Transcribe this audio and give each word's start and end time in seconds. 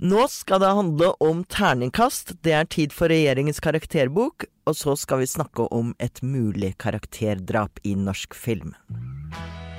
Nå 0.00 0.28
skal 0.32 0.60
det 0.60 0.68
handle 0.72 1.10
om 1.20 1.42
terningkast. 1.44 2.32
Det 2.40 2.54
er 2.56 2.64
tid 2.64 2.94
for 2.96 3.12
regjeringens 3.12 3.60
karakterbok. 3.60 4.46
Og 4.64 4.76
så 4.76 4.94
skal 4.96 5.20
vi 5.20 5.26
snakke 5.28 5.66
om 5.76 5.90
et 6.00 6.22
mulig 6.24 6.70
karakterdrap 6.80 7.82
i 7.84 7.92
norsk 7.94 8.34
film. 8.34 8.72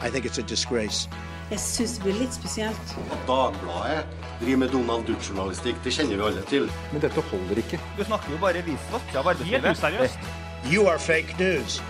I 0.06 0.10
think 0.10 0.26
it's 0.26 0.38
a 0.38 0.46
disgrace. 0.46 1.10
Jeg 1.50 1.60
syns 1.60 1.98
det 1.98 2.06
blir 2.06 2.20
litt 2.22 2.38
spesielt. 2.38 2.94
At 3.10 3.26
Dagbladet 3.26 4.06
driver 4.44 4.62
med 4.62 4.70
Donald 4.78 5.10
Duck-journalistikk, 5.10 5.82
det 5.84 5.98
kjenner 5.98 6.22
vi 6.22 6.28
alle 6.30 6.46
til. 6.54 6.70
Men 6.94 7.02
dette 7.02 7.26
holder 7.34 7.66
ikke. 7.66 7.82
Du 7.98 8.06
snakker 8.06 8.36
jo 8.36 8.42
bare 8.46 8.62
visvask 8.70 9.16
av 9.18 9.34
arbeidslivet. 9.34 9.72
Helt 9.72 9.78
useriøst. 9.82 10.34
You 10.70 10.86
are 10.86 11.00
fake 11.02 11.34
news. 11.42 11.82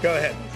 Go 0.00 0.16
ahead. 0.16 0.55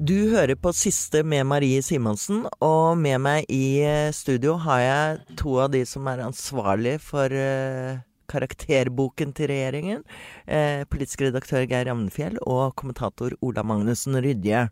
Du 0.00 0.30
hører 0.32 0.56
på 0.56 0.70
Siste 0.72 1.20
med 1.28 1.44
Marie 1.44 1.82
Simonsen, 1.84 2.46
og 2.64 2.96
med 2.96 3.18
meg 3.20 3.50
i 3.52 3.82
eh, 3.84 4.06
studio 4.16 4.54
har 4.64 4.78
jeg 4.80 5.36
to 5.36 5.58
av 5.60 5.74
de 5.74 5.82
som 5.84 6.08
er 6.08 6.22
ansvarlig 6.24 6.94
for 7.04 7.28
eh, 7.28 7.98
karakterboken 8.32 9.34
til 9.36 9.50
regjeringen. 9.52 10.00
Eh, 10.48 10.86
politisk 10.88 11.26
redaktør 11.26 11.68
Geir 11.68 11.90
Ramnefjell 11.90 12.40
og 12.46 12.72
kommentator 12.80 13.36
Ola 13.44 13.60
Magnussen 13.60 14.16
Rydje. 14.24 14.70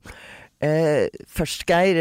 Først, 1.29 1.69
Geir. 1.69 2.01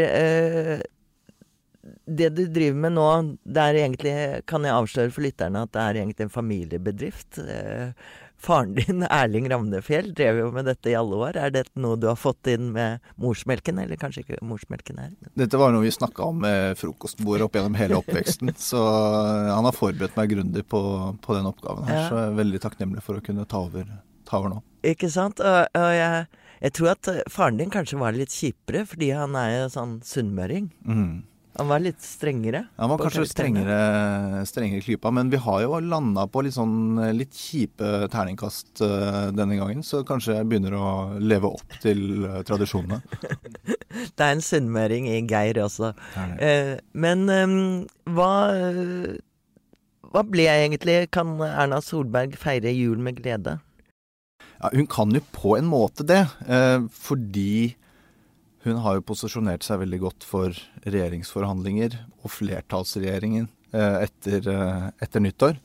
Eh, 1.84 1.98
det 2.20 2.30
du 2.36 2.46
driver 2.46 2.80
med 2.86 2.96
nå, 2.96 3.10
det 3.44 3.64
er 3.64 3.82
egentlig 3.82 4.14
Kan 4.50 4.66
jeg 4.66 4.74
avsløre 4.74 5.14
for 5.14 5.26
lytterne 5.26 5.66
at 5.66 5.74
det 5.76 5.84
er 5.84 6.00
egentlig 6.02 6.28
en 6.28 6.34
familiebedrift? 6.38 7.38
Eh, 7.44 7.92
Faren 8.38 8.74
din, 8.74 9.02
Erling 9.10 9.50
Ramnefjell, 9.50 10.12
drev 10.14 10.38
jo 10.38 10.50
med 10.54 10.68
dette 10.70 10.92
i 10.92 10.94
alle 10.94 11.16
år. 11.18 11.36
Er 11.36 11.52
dette 11.54 11.80
noe 11.82 11.98
du 11.98 12.06
har 12.06 12.18
fått 12.18 12.46
inn 12.50 12.70
med 12.74 13.02
morsmelken, 13.18 13.80
eller 13.82 13.98
kanskje 13.98 14.22
ikke 14.22 14.38
morsmelken 14.46 15.00
her? 15.02 15.14
Dette 15.38 15.58
var 15.58 15.74
noe 15.74 15.82
vi 15.82 15.92
snakka 15.94 16.28
om 16.30 16.44
med 16.44 16.78
frokostbordet 16.78 17.48
opp 17.48 17.58
gjennom 17.58 17.78
hele 17.78 17.98
oppveksten. 17.98 18.54
så 18.70 18.82
han 19.50 19.66
har 19.66 19.74
forberedt 19.74 20.18
meg 20.18 20.30
grundig 20.36 20.64
på, 20.70 20.82
på, 21.24 21.34
den 21.34 21.50
oppgaven 21.50 21.88
her. 21.90 21.98
Ja. 21.98 22.04
Så 22.06 22.20
jeg 22.20 22.30
er 22.30 22.38
veldig 22.38 22.60
takknemlig 22.62 23.02
for 23.06 23.18
å 23.18 23.24
kunne 23.26 23.46
ta 23.50 23.64
over, 23.66 23.90
ta 24.28 24.38
over 24.38 24.54
nå. 24.54 24.60
Ikke 24.86 25.10
sant. 25.10 25.42
Og, 25.42 25.58
og 25.74 25.90
jeg, 25.96 26.28
jeg, 26.62 26.76
tror 26.78 26.92
at 26.94 27.10
faren 27.34 27.58
din 27.58 27.74
kanskje 27.74 27.98
var 27.98 28.14
litt 28.14 28.34
kjipere, 28.34 28.84
fordi 28.86 29.10
han 29.18 29.34
er 29.40 29.50
jo 29.56 29.66
sånn 29.74 29.98
sunnmøring. 30.06 30.70
Mm. 30.86 31.26
Han 31.58 31.66
var 31.66 31.80
litt 31.82 32.02
strengere? 32.06 32.60
Han 32.78 32.90
var 32.92 33.00
kanskje 33.02 33.24
strengere, 33.26 33.76
strengere 34.46 34.82
klypa, 34.84 35.10
men 35.10 35.30
vi 35.32 35.40
har 35.42 35.64
jo 35.64 35.80
landa 35.82 36.28
på 36.30 36.44
litt 36.46 36.54
sånn 36.54 37.00
litt 37.18 37.34
kjipe 37.34 38.06
terningkast 38.12 38.78
uh, 38.86 39.32
denne 39.34 39.56
gangen, 39.58 39.82
så 39.82 40.04
kanskje 40.06 40.36
jeg 40.36 40.46
begynner 40.46 40.76
å 40.78 40.90
leve 41.18 41.50
opp 41.50 41.74
til 41.82 42.28
uh, 42.28 42.36
tradisjonene. 42.46 43.00
det 44.14 44.22
er 44.22 44.36
en 44.36 44.44
sunnmøring 44.44 45.08
i 45.10 45.16
Geir 45.26 45.58
også. 45.64 45.90
Men 46.94 47.26
um, 47.26 47.56
hva 48.06 48.30
hva 50.08 50.22
ble 50.24 50.46
jeg 50.46 50.68
egentlig 50.68 50.94
Kan 51.12 51.34
Erna 51.44 51.82
Solberg 51.84 52.38
feire 52.40 52.70
jul 52.72 53.02
med 53.02 53.18
glede? 53.18 53.58
Ja, 54.62 54.70
hun 54.72 54.86
kan 54.90 55.10
jo 55.12 55.20
på 55.34 55.58
en 55.58 55.66
måte 55.70 56.06
det, 56.06 56.22
fordi 56.94 57.74
hun 58.68 58.80
har 58.84 58.98
jo 58.98 59.06
posisjonert 59.08 59.64
seg 59.66 59.82
veldig 59.82 60.00
godt 60.02 60.26
for 60.26 60.56
regjeringsforhandlinger 60.86 61.96
og 62.22 62.32
flertallsregjeringen 62.32 63.48
eh, 63.72 63.96
etter, 64.06 64.48
eh, 64.52 64.88
etter, 65.04 65.24
nyttår. 65.24 65.58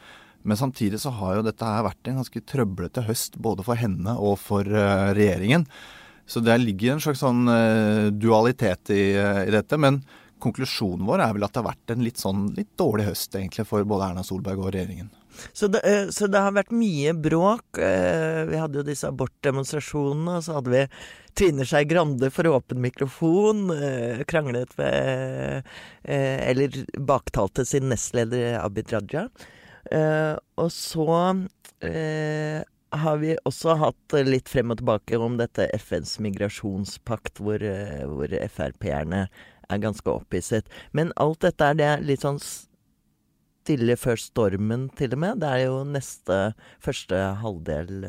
Men 0.44 0.60
samtidig 0.60 1.00
så 1.04 1.14
har 1.20 1.38
jo 1.38 1.46
dette 1.46 1.68
her 1.68 1.86
vært 1.86 2.10
en 2.10 2.20
ganske 2.22 2.44
trøblete 2.50 3.06
høst 3.08 3.38
både 3.42 3.66
for 3.68 3.80
henne 3.80 4.18
og 4.20 4.38
for 4.42 4.68
eh, 4.68 5.12
regjeringen. 5.16 5.68
Så 6.28 6.44
det 6.44 6.56
ligger 6.62 6.94
en 6.94 7.04
slags 7.04 7.20
sånn 7.20 7.42
dualitet 8.16 8.94
i, 8.96 9.02
i, 9.12 9.52
dette. 9.52 9.76
Men 9.76 9.98
konklusjonen 10.44 11.04
vår 11.08 11.20
er 11.26 11.34
vel 11.36 11.44
at 11.44 11.52
det 11.52 11.60
har 11.60 11.68
vært 11.74 11.92
en 11.92 12.06
litt 12.06 12.22
sånn 12.22 12.46
litt 12.56 12.72
dårlig 12.80 13.10
høst 13.10 13.36
egentlig 13.36 13.68
for 13.68 13.84
både 13.88 14.08
Erna 14.08 14.24
Solberg 14.24 14.64
og 14.64 14.72
regjeringen. 14.72 15.12
Så 15.54 15.70
det, 15.74 15.82
så 16.14 16.30
det 16.32 16.42
har 16.42 16.54
vært 16.56 16.74
mye 16.76 17.14
bråk. 17.18 17.80
Vi 17.80 18.60
hadde 18.60 18.80
jo 18.82 18.86
disse 18.88 19.10
abortdemonstrasjonene, 19.10 20.38
og 20.38 20.46
så 20.46 20.60
hadde 20.60 20.74
vi 20.74 20.84
Trine 21.34 21.66
Skei 21.66 21.84
Grande 21.90 22.30
for 22.30 22.48
åpen 22.48 22.82
mikrofon, 22.82 23.70
eh, 23.72 24.24
kranglet 24.30 24.80
eh, 24.80 25.64
Eller 26.04 26.70
baktalte 26.98 27.66
sin 27.66 27.90
nestleder 27.90 28.60
Abid 28.62 28.94
Raja. 28.94 29.30
Eh, 29.92 30.36
og 30.56 30.72
så 30.72 31.08
har 32.94 33.18
vi 33.18 33.34
også 33.50 33.74
hatt 33.82 34.16
litt 34.24 34.48
frem 34.48 34.72
og 34.72 34.80
tilbake 34.80 35.18
om 35.20 35.40
dette 35.40 35.66
FNs 35.76 36.20
migrasjonspakt, 36.24 37.42
hvor, 37.44 37.66
hvor 38.08 38.36
Frp-erne 38.54 39.26
er 39.68 39.82
ganske 39.84 40.08
opphisset. 40.08 40.70
Men 40.94 41.12
alt 41.20 41.42
dette 41.44 41.74
er 41.74 41.80
det 41.82 41.92
litt 42.06 42.24
sånn 42.24 42.40
stille 43.64 43.98
før 44.00 44.20
stormen, 44.20 44.90
til 45.00 45.16
og 45.16 45.24
med. 45.24 45.42
Det 45.42 45.50
er 45.50 45.66
jo 45.66 45.82
neste 45.88 46.40
første 46.84 47.20
halvdel 47.42 48.04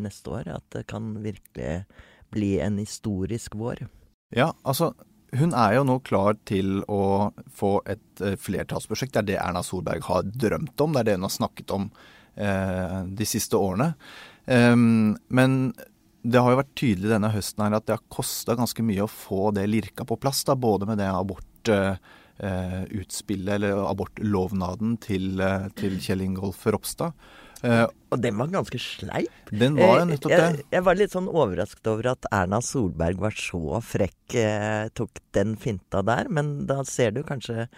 neste 0.00 0.30
år 0.30 0.54
at 0.54 0.66
det 0.72 0.86
kan 0.90 1.12
virkelig 1.24 1.82
bli 2.32 2.54
en 2.64 2.78
historisk 2.80 3.58
vår. 3.60 3.84
Ja, 4.32 4.52
altså 4.64 4.94
hun 5.36 5.54
er 5.56 5.78
jo 5.78 5.84
nå 5.88 5.98
klar 6.04 6.36
til 6.48 6.82
å 6.92 7.32
få 7.56 7.78
et 7.88 8.24
uh, 8.24 8.34
flertallsprosjekt. 8.36 9.14
Det 9.14 9.22
er 9.22 9.28
det 9.30 9.38
Erna 9.40 9.62
Solberg 9.64 10.04
har 10.08 10.26
drømt 10.28 10.84
om, 10.84 10.92
det 10.92 11.02
er 11.02 11.08
det 11.08 11.16
hun 11.16 11.28
har 11.28 11.32
snakket 11.32 11.72
om 11.72 11.88
eh, 12.36 12.98
de 13.08 13.28
siste 13.28 13.56
årene. 13.56 13.92
Um, 14.44 15.14
men 15.32 15.72
det 16.22 16.42
har 16.42 16.52
jo 16.52 16.60
vært 16.60 16.74
tydelig 16.78 17.14
denne 17.14 17.32
høsten 17.32 17.64
her 17.64 17.78
at 17.78 17.86
det 17.88 17.96
har 17.96 18.12
kosta 18.12 18.56
ganske 18.58 18.84
mye 18.84 19.06
å 19.06 19.10
få 19.10 19.50
det 19.56 19.64
lirka 19.70 20.04
på 20.06 20.18
plass. 20.20 20.44
Da, 20.48 20.56
både 20.58 20.88
med 20.90 21.00
det 21.00 21.08
abortutspillet, 21.08 22.18
uh, 22.42 23.54
eller 23.54 23.84
abortlovnaden 23.86 24.98
til, 25.02 25.40
til 25.78 25.96
Kjell 26.02 26.26
Ingolf 26.26 26.66
Ropstad. 26.66 27.16
Uh, 27.62 27.86
og 28.10 28.18
den 28.18 28.34
var 28.40 28.50
ganske 28.50 28.78
sleip. 28.82 29.50
Den 29.54 29.76
var 29.78 30.00
jo 30.00 30.06
nettopp 30.10 30.32
det. 30.34 30.38
Jeg, 30.42 30.64
jeg, 30.74 30.84
var 30.88 30.98
litt 30.98 31.12
sånn 31.14 31.28
overrasket 31.30 31.90
over 31.92 32.08
at 32.16 32.26
Erna 32.34 32.58
Solberg 32.64 33.20
var 33.22 33.36
så 33.38 33.78
frekk, 33.86 34.34
eh, 34.36 34.86
tok 34.98 35.20
den 35.36 35.54
finta 35.60 36.02
der. 36.04 36.26
Men 36.28 36.64
da 36.68 36.80
ser 36.88 37.14
du 37.14 37.22
kanskje 37.26 37.68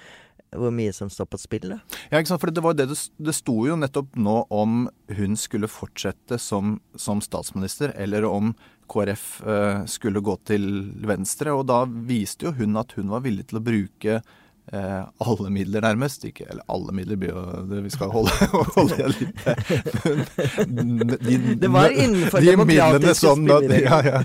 hvor 0.54 0.70
mye 0.70 0.92
som 0.94 1.10
står 1.10 1.26
på 1.28 1.38
spill, 1.42 1.66
da. 1.74 1.80
Ja, 2.12 2.20
ikke 2.20 2.30
sant. 2.30 2.40
For 2.40 2.54
det 2.54 2.62
var 2.64 2.76
det 2.78 2.86
det, 2.92 2.96
det 3.26 3.34
sto 3.36 3.56
jo 3.66 3.76
nettopp 3.76 4.14
nå 4.16 4.36
om 4.54 4.86
hun 5.18 5.34
skulle 5.38 5.68
fortsette 5.70 6.38
som, 6.40 6.78
som 6.94 7.20
statsminister, 7.24 7.92
eller 7.98 8.24
om 8.28 8.54
KrF 8.90 9.26
eh, 9.42 9.82
skulle 9.90 10.22
gå 10.24 10.38
til 10.48 10.64
venstre. 11.04 11.52
Og 11.52 11.66
da 11.68 11.82
viste 11.84 12.48
jo 12.48 12.54
hun 12.56 12.80
at 12.80 12.96
hun 12.96 13.12
var 13.12 13.26
villig 13.26 13.50
til 13.50 13.60
å 13.60 13.64
bruke 13.66 14.16
Eh, 14.18 14.40
alle 14.72 15.50
midler, 15.52 15.84
nærmest. 15.84 16.24
Ikke, 16.24 16.46
eller 16.50 16.64
alle 16.72 16.94
midler 16.96 17.18
blir 17.20 17.34
jo 17.34 17.42
det 17.68 17.82
Vi 17.84 17.92
skal 17.92 18.10
holde, 18.10 18.32
holde 18.76 19.08
litt 19.12 19.44
de, 20.64 21.36
Det 21.60 21.70
var 21.70 21.92
innenfor 21.92 22.40
de 22.40 22.54
demokratiske 22.54 23.34
spilleregler. 23.36 23.84
Ja, 23.84 24.00
ja. 24.08 24.22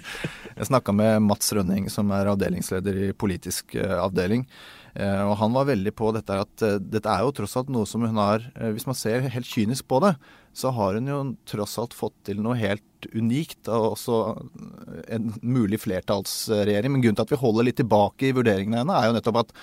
Jeg 0.59 0.69
snakka 0.71 0.95
med 0.95 1.21
Mats 1.27 1.53
Rønning, 1.55 1.87
som 1.91 2.11
er 2.15 2.31
avdelingsleder 2.31 2.97
i 3.09 3.13
politisk 3.15 3.75
uh, 3.79 3.99
avdeling. 4.05 4.47
Uh, 4.95 5.29
og 5.29 5.35
han 5.39 5.53
var 5.55 5.69
veldig 5.69 5.93
på 5.95 6.09
dette 6.15 6.39
at 6.43 6.65
dette 6.81 7.11
er 7.11 7.23
jo 7.23 7.35
tross 7.35 7.55
alt 7.59 7.69
noe 7.71 7.85
som 7.87 8.01
hun 8.03 8.17
har 8.17 8.41
Hvis 8.73 8.87
man 8.89 8.97
ser 8.97 9.27
helt 9.31 9.47
kynisk 9.47 9.85
på 9.91 9.99
det, 10.03 10.15
så 10.55 10.71
har 10.75 10.97
hun 10.97 11.07
jo 11.07 11.19
tross 11.47 11.77
alt 11.79 11.95
fått 11.95 12.15
til 12.27 12.41
noe 12.43 12.57
helt 12.59 13.09
unikt. 13.13 13.61
Og 13.67 13.93
også 13.93 14.21
en 15.07 15.33
mulig 15.41 15.81
flertallsregjering. 15.83 16.93
Men 16.93 17.03
grunnen 17.03 17.19
til 17.19 17.27
at 17.27 17.35
vi 17.35 17.43
holder 17.43 17.69
litt 17.69 17.79
tilbake 17.79 18.29
i 18.29 18.35
vurderingene 18.35 18.81
henne, 18.83 18.97
er 18.97 19.09
jo 19.09 19.17
nettopp 19.17 19.43
at 19.43 19.53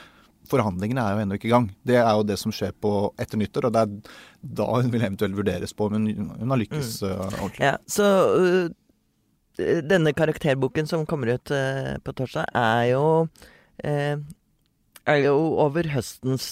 forhandlingene 0.50 1.02
er 1.02 1.16
jo 1.16 1.24
ennå 1.24 1.38
ikke 1.38 1.48
i 1.48 1.52
gang. 1.52 1.68
Det 1.86 1.98
er 2.00 2.08
jo 2.08 2.24
det 2.26 2.38
som 2.40 2.54
skjer 2.54 2.74
på 2.82 2.92
etter 3.22 3.40
nyttår, 3.40 3.68
og 3.68 3.74
det 3.74 3.82
er 3.84 4.16
da 4.56 4.66
hun 4.72 4.90
vil 4.92 5.04
eventuelt 5.04 5.36
vurderes 5.38 5.74
på 5.76 5.88
om 5.88 5.98
hun, 5.98 6.08
hun 6.40 6.54
har 6.54 6.60
lykkes 6.62 6.96
mm. 7.02 7.10
uh, 7.10 7.26
ordentlig. 7.42 7.66
Ja, 7.66 7.74
så 7.90 8.06
uh, 8.36 9.82
denne 9.88 10.14
karakterboken 10.16 10.88
som 10.88 11.06
kommer 11.08 11.34
ut 11.36 11.52
uh, 11.54 11.96
på 12.04 12.16
torsdag, 12.16 12.50
er 12.54 12.92
jo 12.94 13.04
er 13.86 15.18
jo 15.20 15.34
over 15.60 15.84
høstens 15.92 16.46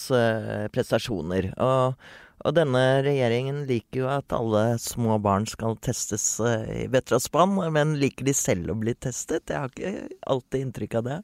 prestasjoner. 0.74 1.46
Og, 1.56 1.96
og, 2.44 2.50
denne 2.54 2.82
regjeringen 3.06 3.62
liker 3.64 4.02
jo 4.02 4.10
at 4.12 4.34
alle 4.36 4.76
små 4.82 5.16
barn 5.24 5.48
skal 5.48 5.78
testes 5.82 6.26
i 6.44 6.84
vett 6.92 7.14
spann, 7.24 7.56
men 7.72 7.96
liker 7.98 8.28
de 8.28 8.36
selv 8.36 8.74
å 8.74 8.76
bli 8.76 8.92
testet? 8.92 9.48
Jeg 9.48 9.56
har 9.56 9.72
ikke 9.72 10.20
alltid 10.34 10.66
inntrykk 10.66 10.98
av 11.00 11.08
det. 11.08 11.18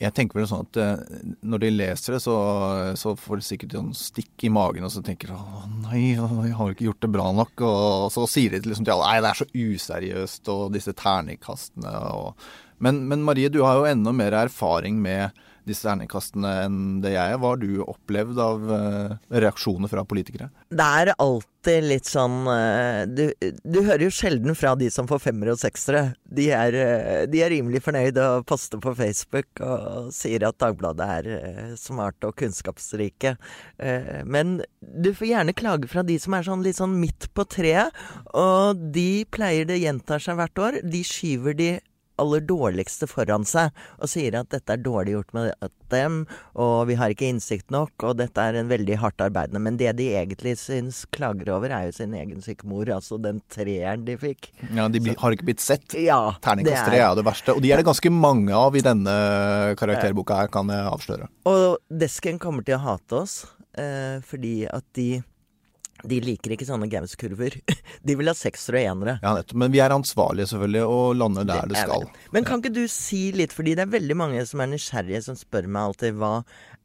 Jeg 0.00 0.14
tenker 0.16 0.40
vel 0.40 0.48
sånn 0.48 0.64
at 0.64 0.78
eh, 0.80 1.02
når 1.44 1.60
de 1.60 1.70
leser 1.74 2.16
det, 2.16 2.22
så, 2.24 2.36
så 2.96 3.12
får 3.20 3.40
de 3.40 3.44
sikkert 3.44 3.76
en 3.76 3.90
stikk 3.96 4.46
i 4.48 4.52
magen, 4.52 4.86
og 4.86 4.94
så 4.94 5.02
tenker 5.04 5.32
de 5.32 5.36
å 5.36 5.66
nei, 5.82 6.14
jeg 6.14 6.54
har 6.56 6.72
ikke 6.72 6.86
gjort 6.88 7.04
det 7.04 7.12
bra 7.18 7.28
nok. 7.36 7.52
Og, 7.68 8.08
så 8.14 8.24
sier 8.30 8.56
de 8.56 8.62
liksom 8.64 8.88
til 8.88 8.96
alle 8.96 9.10
nei, 9.10 9.20
det 9.20 9.32
er 9.34 9.40
så 9.42 9.48
useriøst, 9.52 10.52
og 10.54 10.74
disse 10.76 10.96
terningkastene 10.96 11.94
og 12.16 12.50
men, 12.80 13.02
men, 13.10 13.20
Marie, 13.20 13.50
du 13.52 13.60
har 13.60 13.76
jo 13.76 13.88
enda 13.90 14.12
mer 14.16 14.32
erfaring 14.46 14.96
med 15.04 15.36
disse 15.70 15.86
terningkastene 15.86 16.50
enn 16.66 16.80
det 17.04 17.14
jeg 17.14 17.34
er. 17.34 17.38
Hva 17.40 17.54
har 17.54 17.62
du 17.62 17.82
opplevd 17.84 18.42
av 18.42 18.66
uh, 18.70 19.14
reaksjoner 19.32 19.90
fra 19.90 20.04
politikere? 20.08 20.50
Det 20.70 20.86
er 21.02 21.12
alltid 21.16 21.86
litt 21.86 22.08
sånn 22.10 22.38
uh, 22.48 23.06
du, 23.08 23.26
du, 23.40 23.80
hører 23.86 24.06
jo 24.06 24.14
sjelden 24.14 24.56
fra 24.58 24.74
de 24.78 24.90
som 24.92 25.08
får 25.10 25.22
femmer 25.26 25.52
og 25.54 25.60
seksere. 25.62 26.04
De 26.24 26.48
er, 26.54 26.76
uh, 26.76 27.24
de 27.30 27.44
er 27.44 27.54
rimelig 27.54 27.82
fornøyd 27.86 28.20
og 28.22 28.46
poster 28.50 28.82
på 28.82 28.94
Facebook 28.98 29.62
og 29.64 30.10
sier 30.14 30.46
at 30.48 30.58
Dagbladet 30.60 31.10
er 31.18 31.30
smarte 31.80 32.28
og 32.28 32.36
kunnskapsrike. 32.40 33.36
men 34.28 34.58
du 34.80 35.10
får 35.14 35.26
gjerne 35.30 35.54
klage 35.56 35.88
fra 35.88 36.02
de 36.06 36.16
som 36.20 36.34
er 36.36 36.44
sånn 36.46 36.64
litt 36.64 36.78
sånn 36.78 36.98
midt 37.00 37.28
på 37.36 37.44
treet, 37.48 37.94
og 38.36 38.80
de 38.94 39.24
pleier 39.32 39.68
det 39.68 39.80
gjentar 39.80 40.22
seg 40.22 40.38
hvert 40.40 40.60
år. 40.60 40.80
De 40.84 41.02
skyver 41.06 41.56
de 41.56 41.70
aller 42.20 42.44
dårligste 42.44 43.08
foran 43.10 43.46
seg 43.48 43.74
og 43.98 44.10
sier 44.10 44.36
at 44.38 44.50
dette 44.52 44.74
er 44.74 44.82
dårlig 44.84 45.16
gjort 45.16 45.36
med 45.36 45.70
dem, 45.90 46.20
og 46.54 46.86
vi 46.90 46.96
har 47.00 47.12
ikke 47.12 47.28
innsikt 47.30 47.72
nok, 47.74 47.92
og 48.06 48.18
dette 48.20 48.42
er 48.42 48.60
en 48.60 48.70
veldig 48.70 48.98
hardt 49.02 49.22
arbeidende. 49.24 49.62
Men 49.64 49.78
det 49.80 49.94
de 49.98 50.10
egentlig 50.20 50.56
syns 50.60 51.02
klager 51.14 51.50
over, 51.56 51.72
er 51.74 51.88
jo 51.88 51.96
sin 51.96 52.14
egen 52.16 52.44
syke 52.44 52.68
mor, 52.70 52.88
altså 52.94 53.18
den 53.22 53.40
treeren 53.52 54.04
de 54.06 54.16
fikk. 54.20 54.52
Ja, 54.68 54.86
de 54.92 55.02
blir, 55.02 55.16
har 55.18 55.34
ikke 55.34 55.48
blitt 55.50 55.64
sett. 55.64 55.96
Ja, 55.98 56.36
Terningkast 56.44 56.86
tre 56.90 57.02
er 57.02 57.18
det 57.18 57.26
verste. 57.26 57.56
Og 57.56 57.64
de 57.64 57.72
er 57.72 57.82
det 57.82 57.88
ganske 57.88 58.14
mange 58.14 58.54
av 58.56 58.76
i 58.78 58.84
denne 58.84 59.16
karakterboka 59.80 60.38
her, 60.42 60.52
kan 60.52 60.70
jeg 60.70 60.86
avsløre. 60.92 61.30
Og 61.50 61.80
desken 61.90 62.38
kommer 62.42 62.66
til 62.66 62.78
å 62.78 62.84
hate 62.84 63.22
oss, 63.24 63.40
eh, 63.74 64.22
fordi 64.26 64.54
at 64.70 64.86
de 64.98 65.10
de 66.08 66.20
liker 66.24 66.54
ikke 66.54 66.66
sånne 66.68 66.88
Gaus-kurver. 66.90 67.56
De 68.06 68.16
vil 68.16 68.30
ha 68.30 68.34
seksere 68.36 68.80
og 68.80 68.90
enere. 68.94 69.16
Ja, 69.20 69.34
nettopp. 69.36 69.58
Men 69.60 69.72
vi 69.74 69.80
er 69.84 69.94
ansvarlige 69.94 70.48
selvfølgelig, 70.52 70.82
og 70.88 71.16
lander 71.20 71.46
der 71.48 71.68
det, 71.68 71.76
det 71.76 71.84
skal. 71.84 72.06
Men 72.34 72.46
kan 72.48 72.62
ikke 72.62 72.72
du 72.76 72.84
si 72.90 73.22
litt, 73.36 73.52
fordi 73.56 73.76
det 73.76 73.84
er 73.84 73.92
veldig 73.92 74.16
mange 74.16 74.44
som 74.48 74.62
er 74.64 74.70
nysgjerrige, 74.72 75.22
som 75.26 75.38
spør 75.38 75.68
meg 75.68 75.90
alltid 75.90 76.16
hva 76.20 76.34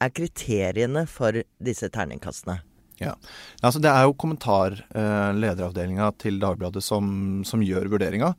er 0.04 0.16
kriteriene 0.16 1.06
for 1.10 1.44
disse 1.64 1.90
terningkastene? 1.94 2.60
Ja, 3.02 3.16
altså 3.60 3.82
Det 3.84 3.92
er 3.92 4.06
jo 4.08 4.16
kommentarlederavdelinga 4.20 6.08
eh, 6.08 6.18
til 6.22 6.40
Dagbladet 6.40 6.84
som, 6.84 7.44
som 7.48 7.64
gjør 7.64 7.90
vurderinga. 7.92 8.34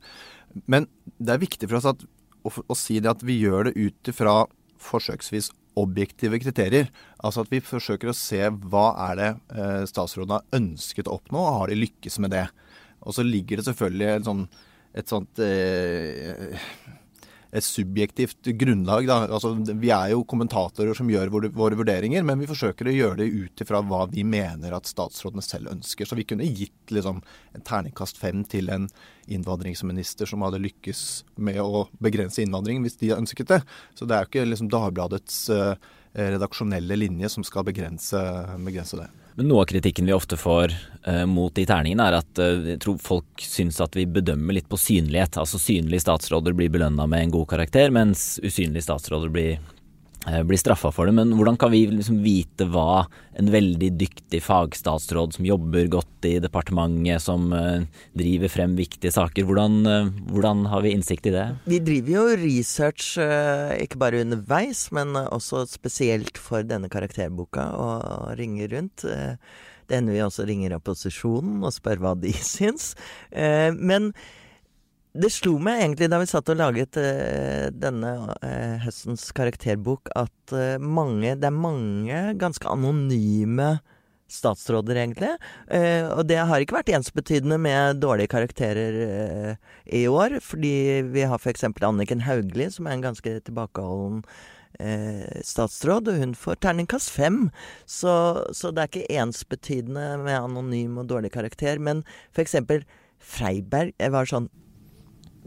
Men 0.65 0.87
det 1.17 1.35
er 1.35 1.43
viktig 1.43 1.69
for 1.69 1.79
oss 1.79 1.89
at, 1.91 2.01
å, 2.41 2.49
å 2.49 2.77
si 2.77 2.97
det 3.03 3.11
at 3.11 3.25
vi 3.25 3.37
gjør 3.43 3.69
det 3.69 3.77
ut 3.77 4.13
ifra 4.13 4.39
forsøksvis 4.81 5.51
objektive 5.77 6.39
kriterier. 6.41 6.89
Altså 7.17 7.43
at 7.43 7.51
vi 7.53 7.63
forsøker 7.63 8.11
å 8.11 8.17
se 8.17 8.41
hva 8.69 8.87
er 9.09 9.19
det 9.19 9.29
eh, 9.55 9.83
statsråden 9.89 10.37
har 10.37 10.59
ønsket 10.59 11.09
å 11.09 11.17
oppnå, 11.19 11.41
og 11.41 11.59
har 11.61 11.71
de 11.71 11.81
lykkes 11.81 12.19
med 12.23 12.33
det. 12.35 12.47
Og 13.05 13.15
så 13.15 13.25
ligger 13.25 13.59
det 13.59 13.67
selvfølgelig 13.69 14.09
et, 14.13 14.27
sånt, 14.27 14.61
et 14.97 15.13
sånt 15.13 15.43
eh, 15.43 16.57
et 17.51 17.63
subjektivt 17.63 18.49
grunnlag. 18.59 19.07
Da. 19.07 19.17
Altså, 19.25 19.53
vi 19.55 19.91
er 19.93 20.11
jo 20.13 20.25
kommentatorer 20.27 20.97
som 20.97 21.09
gjør 21.11 21.31
våre 21.55 21.79
vurderinger, 21.79 22.25
men 22.27 22.41
vi 22.41 22.49
forsøker 22.49 22.89
å 22.89 22.95
gjøre 22.95 23.19
det 23.21 23.29
ut 23.31 23.63
ifra 23.63 23.81
hva 23.85 24.03
vi 24.11 24.25
mener 24.27 24.75
at 24.75 24.89
statsrådene 24.89 25.45
selv 25.45 25.71
ønsker. 25.75 26.07
Så 26.07 26.17
vi 26.19 26.27
kunne 26.27 26.47
gitt 26.47 26.93
liksom, 26.93 27.21
en 27.55 27.67
terningkast 27.67 28.19
fem 28.21 28.43
til 28.49 28.71
en 28.73 28.89
innvandringsminister 29.27 30.29
som 30.29 30.43
hadde 30.45 30.63
lykkes 30.63 31.03
med 31.43 31.59
å 31.63 31.85
begrense 32.03 32.43
innvandring, 32.43 32.83
hvis 32.83 32.99
de 33.01 33.15
ønsket 33.17 33.53
det. 33.53 33.61
Så 33.95 34.07
det 34.07 34.17
er 34.17 34.25
jo 34.25 34.31
ikke 34.31 34.49
liksom, 34.49 34.71
Dagbladets 34.71 35.45
uh, 35.53 35.73
redaksjonelle 36.17 36.99
linje 36.99 37.31
som 37.31 37.45
skal 37.47 37.67
begrense, 37.67 38.21
begrense 38.65 38.99
det. 38.99 39.09
Men 39.37 39.51
noe 39.51 39.61
av 39.61 39.67
kritikken 39.69 40.07
vi 40.09 40.15
ofte 40.15 40.37
får 40.37 40.71
uh, 41.05 41.25
mot 41.29 41.53
de 41.53 41.61
terningene, 41.69 42.07
er 42.09 42.15
at 42.17 42.39
uh, 42.41 42.71
jeg 42.71 42.79
tror 42.81 42.95
folk 42.97 43.43
syns 43.45 43.77
at 43.85 43.93
vi 43.93 44.07
bedømmer 44.09 44.57
litt 44.57 44.65
på 44.69 44.79
synlighet. 44.81 45.37
Altså 45.37 45.59
synlige 45.61 46.01
statsråder 46.07 46.57
blir 46.57 46.71
belønna 46.73 47.05
med 47.05 47.27
en 47.27 47.35
god 47.35 47.45
karakter, 47.51 47.93
mens 47.93 48.39
usynlige 48.41 48.87
statsråder 48.87 49.29
blir 49.29 49.59
blir 50.47 50.59
straffa 50.59 50.91
for 50.91 51.07
det. 51.07 51.15
Men 51.17 51.33
hvordan 51.37 51.57
kan 51.59 51.71
vi 51.71 51.85
liksom 51.91 52.19
vite 52.23 52.67
hva 52.71 53.05
en 53.37 53.51
veldig 53.53 53.91
dyktig 53.99 54.41
fagstatsråd 54.43 55.37
som 55.37 55.47
jobber 55.47 55.89
godt 55.93 56.27
i 56.27 56.37
departementet, 56.43 57.21
som 57.23 57.51
uh, 57.53 57.85
driver 58.17 58.51
frem 58.51 58.75
viktige 58.79 59.13
saker, 59.13 59.47
hvordan, 59.47 59.77
uh, 59.87 60.09
hvordan, 60.33 60.65
har 60.71 60.83
vi 60.85 60.95
innsikt 60.97 61.29
i 61.29 61.35
det? 61.35 61.45
Vi 61.69 61.79
driver 61.83 62.13
jo 62.15 62.25
research 62.41 63.13
ikke 63.17 64.01
bare 64.01 64.23
underveis, 64.25 64.87
men 64.95 65.15
også 65.17 65.65
spesielt 65.69 66.39
for 66.41 66.65
denne 66.67 66.89
karakterboka, 66.91 67.69
og 67.77 68.33
ringer 68.39 68.73
rundt. 68.75 69.05
det 69.87 69.95
hender 69.95 70.13
vi 70.13 70.25
også 70.25 70.47
ringer 70.47 70.75
opposisjonen 70.75 71.63
og 71.63 71.75
spør 71.75 72.03
hva 72.03 72.15
de 72.19 72.33
syns. 72.55 72.93
men 73.31 74.11
det 75.17 75.31
slo 75.33 75.57
meg 75.61 75.81
egentlig 75.81 76.09
da 76.11 76.19
vi 76.21 76.29
satt 76.29 76.49
og 76.53 76.59
laget 76.59 76.97
uh, 77.01 77.67
denne 77.73 78.13
uh, 78.37 78.75
høstens 78.83 79.29
karakterbok, 79.35 80.11
at 80.15 80.53
uh, 80.53 80.77
mange 80.81 81.35
Det 81.39 81.47
er 81.49 81.55
mange 81.55 82.19
ganske 82.39 82.67
anonyme 82.69 83.77
statsråder, 84.27 84.97
egentlig. 84.99 85.29
og 85.71 86.25
det 86.27 86.35
har 86.49 86.59
ikke 86.59 86.75
vært 86.75 86.89
ensbetydende 86.91 87.55
med 87.63 88.01
dårlige 88.03 88.27
karakterer 88.33 89.55
i 89.87 90.01
år. 90.11 90.41
Fordi 90.43 90.71
vi 91.13 91.23
har 91.23 91.39
f.eks. 91.39 91.63
Anniken 91.63 92.25
Hauglie, 92.25 92.67
som 92.67 92.89
er 92.89 92.97
en 92.97 93.05
ganske 93.05 93.37
tilbakeholden 93.47 94.25
statsråd, 95.47 96.11
og 96.11 96.19
hun 96.19 96.35
får 96.35 96.59
terningkast 96.59 97.15
fem. 97.15 97.39
Så, 97.87 98.11
så 98.51 98.75
det 98.75 98.83
er 98.83 98.91
ikke 98.91 99.21
ensbetydende 99.23 100.17
med 100.27 100.41
anonym 100.41 100.99
og 100.99 101.07
dårlig 101.07 101.31
karakter. 101.31 101.79
Men 101.79 102.03
f.eks. 102.35 102.59
Freiberg 103.23 103.95
jeg 103.95 104.11
var 104.11 104.27
sånn 104.27 104.51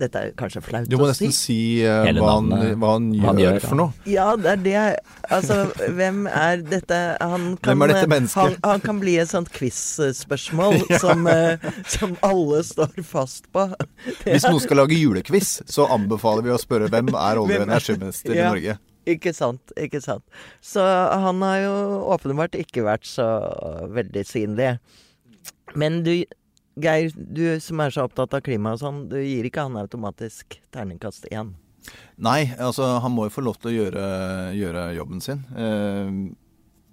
dette 0.00 0.20
er 0.20 0.32
kanskje 0.38 0.62
flaut 0.64 0.84
å 0.84 0.88
si. 0.88 0.92
Du 0.92 0.98
må 1.00 1.08
nesten 1.10 1.34
si 1.34 1.58
uh, 1.84 2.08
hva, 2.16 2.34
han, 2.36 2.50
hva, 2.80 2.92
han, 2.96 3.08
gjør, 3.14 3.26
han 3.26 3.40
gjør 3.42 3.58
for 3.64 3.80
noe. 3.80 4.08
Ja, 4.08 4.26
det 4.40 4.52
er 4.52 4.62
det. 4.64 4.84
Altså, 5.30 5.58
hvem 5.96 6.24
er 6.26 6.64
dette 6.66 6.98
Han 7.20 7.54
kan, 7.60 7.70
hvem 7.70 7.84
er 7.86 7.92
dette 7.94 8.10
mennesket? 8.10 8.40
Han, 8.40 8.56
han 8.66 8.84
kan 8.84 9.02
bli 9.02 9.16
et 9.22 9.30
sånt 9.30 9.52
quiz-spørsmål 9.54 10.78
ja. 10.92 11.00
som, 11.02 11.26
uh, 11.28 11.72
som, 11.90 12.14
alle 12.26 12.62
står 12.66 13.02
fast 13.06 13.50
på. 13.54 13.68
Det 13.70 14.14
Hvis 14.34 14.48
noen 14.48 14.62
skal 14.64 14.82
lage 14.82 14.98
julequiz, 14.98 15.58
så 15.70 15.88
anbefaler 15.92 16.46
vi 16.46 16.54
å 16.54 16.60
spørre 16.60 16.90
hvem 16.92 17.12
er 17.14 17.42
olje- 17.42 17.60
og 17.60 17.68
energiminister 17.68 18.34
ja. 18.34 18.46
i 18.46 18.48
Norge. 18.48 18.78
Ikke 19.10 19.32
sant, 19.34 19.72
ikke 19.80 20.02
sant. 20.04 20.24
Så 20.62 20.82
han 20.84 21.40
har 21.42 21.62
jo 21.64 21.76
åpenbart 22.14 22.58
ikke 22.58 22.84
vært 22.86 23.08
så 23.08 23.26
veldig 23.90 24.24
synlig. 24.28 24.74
Men 25.78 26.02
du, 26.04 26.12
Geir, 26.80 27.10
du 27.16 27.58
som 27.60 27.80
er 27.82 27.90
så 27.94 28.06
opptatt 28.06 28.36
av 28.36 28.44
klima 28.46 28.76
og 28.76 28.82
sånn, 28.82 29.02
du 29.10 29.18
gir 29.18 29.46
ikke 29.48 29.66
han 29.66 29.78
automatisk 29.80 30.60
terningkast 30.74 31.26
én? 31.34 31.54
Nei, 32.20 32.52
altså 32.60 32.86
han 33.02 33.14
må 33.14 33.26
jo 33.26 33.34
få 33.34 33.44
lov 33.44 33.58
til 33.60 33.72
å 33.72 33.76
gjøre, 33.76 34.06
gjøre 34.56 34.84
jobben 34.98 35.24
sin. 35.24 35.42
Eh, 35.56 36.10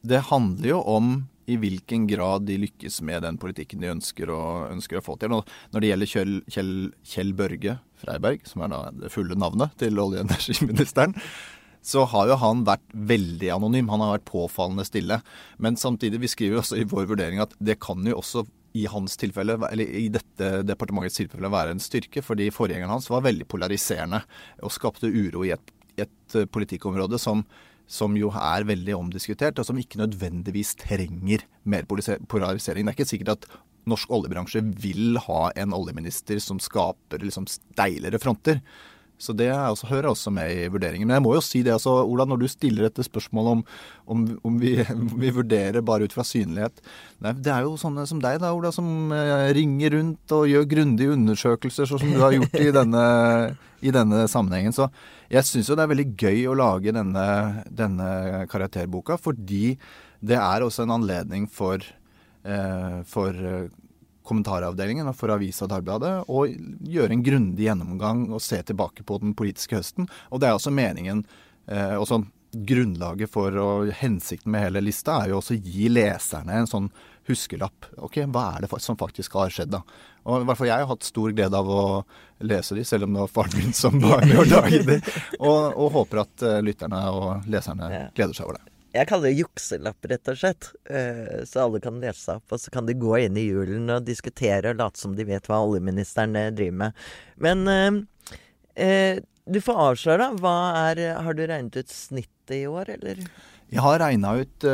det 0.08 0.24
handler 0.32 0.72
jo 0.72 0.80
om 0.88 1.18
i 1.48 1.56
hvilken 1.60 2.08
grad 2.10 2.44
de 2.48 2.58
lykkes 2.60 3.00
med 3.08 3.24
den 3.24 3.38
politikken 3.40 3.84
de 3.84 3.92
ønsker 3.94 4.32
å, 4.34 4.68
ønsker 4.68 5.00
å 5.00 5.04
få 5.04 5.16
til. 5.20 5.32
Når 5.72 5.84
det 5.84 5.92
gjelder 5.92 6.12
Kjell, 6.12 6.34
Kjell, 6.52 6.74
Kjell, 7.08 7.32
Børge 7.40 7.78
Freiberg, 8.02 8.44
som 8.48 8.66
er 8.66 8.74
det 9.00 9.12
fulle 9.14 9.38
navnet 9.40 9.78
til 9.80 9.96
olje- 10.04 10.20
og 10.20 10.28
energiministeren, 10.28 11.16
så 11.88 12.04
har 12.12 12.28
jo 12.28 12.36
han 12.42 12.66
vært 12.68 12.84
veldig 12.92 13.54
anonym. 13.56 13.88
Han 13.94 14.04
har 14.04 14.18
vært 14.18 14.28
påfallende 14.28 14.84
stille. 14.88 15.22
Men 15.64 15.80
samtidig, 15.80 16.19
vi 16.19 16.31
skriver 16.34 16.60
også 16.60 16.81
i 16.81 16.88
vår 16.90 17.07
vurdering 17.14 17.40
at 17.40 17.56
det 17.64 17.78
kan 17.80 18.04
jo 18.04 18.18
også 18.19 18.44
i 18.74 18.86
hans 18.92 19.18
tilfelle, 19.19 19.57
eller 19.71 19.95
i 20.02 20.07
dette 20.14 20.50
departementets 20.68 21.21
tilfelle 21.21 21.52
være 21.52 21.76
en 21.76 21.81
styrke, 21.83 22.24
fordi 22.26 22.50
forgjengeren 22.54 22.94
hans 22.95 23.09
var 23.12 23.26
veldig 23.26 23.47
polariserende 23.50 24.21
og 24.64 24.74
skapte 24.74 25.09
uro 25.12 25.45
i 25.47 25.54
et, 25.56 25.74
et 25.97 26.38
eh, 26.38 26.50
politikkområde 26.50 27.19
som, 27.21 27.45
som 27.88 28.18
jo 28.19 28.31
er 28.36 28.68
veldig 28.68 28.97
omdiskutert, 28.97 29.59
og 29.59 29.69
som 29.69 29.80
ikke 29.81 30.02
nødvendigvis 30.04 30.76
trenger 30.83 31.47
mer 31.64 31.88
polarisering. 31.88 32.86
Det 32.86 32.94
er 32.94 32.97
ikke 32.97 33.09
sikkert 33.14 33.33
at 33.38 33.50
norsk 33.88 34.12
oljebransje 34.12 34.62
vil 34.83 35.19
ha 35.28 35.47
en 35.56 35.76
oljeminister 35.76 36.42
som 36.44 36.59
skaper 36.62 37.24
liksom 37.24 37.47
steilere 37.50 38.19
fronter. 38.21 38.62
Så 39.18 39.33
det 39.33 39.50
også, 39.50 39.88
hører 39.90 40.12
også 40.12 40.31
med 40.33 40.52
i 40.54 40.68
vurderingen. 40.69 41.07
Men 41.09 41.18
jeg 41.18 41.26
må 41.26 41.33
jo 41.33 41.42
si 41.42 41.64
det, 41.66 41.74
altså, 41.74 41.95
Ola, 42.06 42.26
når 42.30 42.42
du 42.44 42.47
stiller 42.52 42.86
dette 42.86 43.06
spørsmålet 43.06 43.56
om, 43.56 43.64
om, 44.14 44.26
om 44.45 44.59
vi, 44.62 44.76
vi, 45.24 45.31
vurderer 45.33 45.81
bare 45.86 46.06
ut 46.06 46.14
fra 46.14 46.26
synlighet 46.28 46.83
Nei, 47.26 47.33
Det 47.33 47.50
er 47.54 47.66
jo 47.66 47.74
sånne 47.81 48.06
som 48.09 48.21
deg, 48.21 48.38
da, 48.44 48.54
Ola, 48.54 48.69
som 48.76 49.14
eh, 49.16 49.50
ringer 49.57 49.95
rundt 49.97 50.36
og 50.38 50.45
gjør 50.52 50.69
grundige 50.69 51.16
undersøkelser, 51.18 51.90
sånn 51.90 52.04
som 52.04 52.14
du 52.14 52.21
har 52.21 52.36
gjort 52.38 52.59
i 52.62 52.69
denne, 52.76 53.06
i 53.81 53.94
denne 53.95 54.28
sammenhengen. 54.30 54.76
Så 54.76 54.90
jeg 55.33 55.50
syns 55.50 55.71
jo 55.71 55.80
det 55.80 55.88
er 55.88 55.94
veldig 55.95 56.09
gøy 56.14 56.45
å 56.52 56.57
lage 56.57 56.94
denne, 56.94 57.28
denne 57.74 58.45
karakterboka, 58.52 59.18
fordi 59.18 59.76
det 60.21 60.38
er 60.38 60.66
også 60.66 60.86
en 60.86 60.94
anledning 61.00 61.50
for, 61.50 61.81
eh, 62.45 63.02
for 63.09 63.33
kommentaravdelingen 64.28 65.10
for 65.18 65.34
avisa 65.34 65.68
Dagbladet 65.72 66.14
og 66.28 66.56
gjøre 66.88 67.16
en 67.16 67.26
grundig 67.26 67.68
gjennomgang 67.68 68.28
og 68.31 68.44
se 68.44 68.60
tilbake 68.68 69.06
på 69.07 69.19
den 69.24 69.36
politiske 69.38 69.80
høsten. 69.80 70.10
Og 70.31 70.44
det 70.44 70.50
er 70.50 70.57
også 70.57 70.74
meningen 70.76 71.24
eh, 71.72 71.96
og 71.98 72.07
sånn 72.10 72.28
grunnlaget 72.52 73.30
for 73.30 73.56
og 73.60 73.92
hensikten 74.00 74.52
med 74.54 74.68
hele 74.68 74.81
lista 74.86 75.22
er 75.22 75.31
jo 75.31 75.42
også 75.42 75.57
å 75.57 75.62
gi 75.62 75.90
leserne 75.92 76.62
en 76.62 76.69
sånn 76.69 76.88
huskelapp. 77.28 77.90
Ok, 78.07 78.22
hva 78.31 78.46
er 78.56 78.64
det 78.64 78.80
som 78.84 78.98
faktisk 79.00 79.36
har 79.40 79.52
skjedd, 79.54 79.74
da? 79.76 79.81
Og 80.28 80.42
i 80.42 80.48
hvert 80.48 80.60
fall 80.60 80.69
jeg 80.69 80.84
har 80.84 80.90
hatt 80.90 81.07
stor 81.07 81.36
glede 81.36 81.60
av 81.60 81.68
å 81.72 81.84
lese 82.48 82.76
de, 82.78 82.86
selv 82.88 83.07
om 83.07 83.16
det 83.16 83.26
var 83.26 83.34
faren 83.34 83.60
min 83.60 83.76
som 83.76 84.00
var 84.04 84.24
med 84.24 84.40
og 84.44 84.50
laget 84.52 84.88
de. 84.88 84.98
Og, 85.48 85.76
og 85.76 85.92
håper 86.00 86.24
at 86.24 86.48
uh, 86.48 86.57
lytterne 86.64 87.04
og 87.14 87.52
leserne 87.52 88.07
gleder 88.16 88.36
seg 88.36 88.48
over 88.48 88.60
det. 88.60 88.77
Jeg 88.97 89.09
kaller 89.09 89.30
det 89.30 89.39
jukselapp, 89.39 90.07
rett 90.11 90.31
og 90.31 90.39
slett. 90.42 90.69
Uh, 90.89 91.44
så 91.47 91.66
alle 91.66 91.81
kan 91.83 91.99
lese 92.01 92.37
opp, 92.37 92.51
og 92.51 92.61
så 92.61 92.73
kan 92.73 92.87
de 92.89 92.97
gå 92.97 93.13
inn 93.23 93.37
i 93.39 93.47
julen 93.47 93.89
og 93.94 94.07
diskutere 94.07 94.73
og 94.73 94.81
late 94.81 95.01
som 95.01 95.16
de 95.18 95.27
vet 95.27 95.49
hva 95.49 95.61
oljeministeren 95.66 96.37
driver 96.57 96.80
med. 96.83 97.06
Men 97.47 97.63
uh, 97.69 99.19
du 99.47 99.61
får 99.63 99.83
avsløre, 99.85 100.31
da. 100.42 100.56
Er 100.89 101.04
Har 101.23 101.37
du 101.37 101.45
regnet 101.45 101.77
ut 101.77 101.94
snittet 101.94 102.57
i 102.57 102.66
år, 102.68 102.95
eller? 102.97 103.21
Jeg 103.71 103.83
har 103.83 103.99
regna 103.99 104.33
ut 104.39 104.66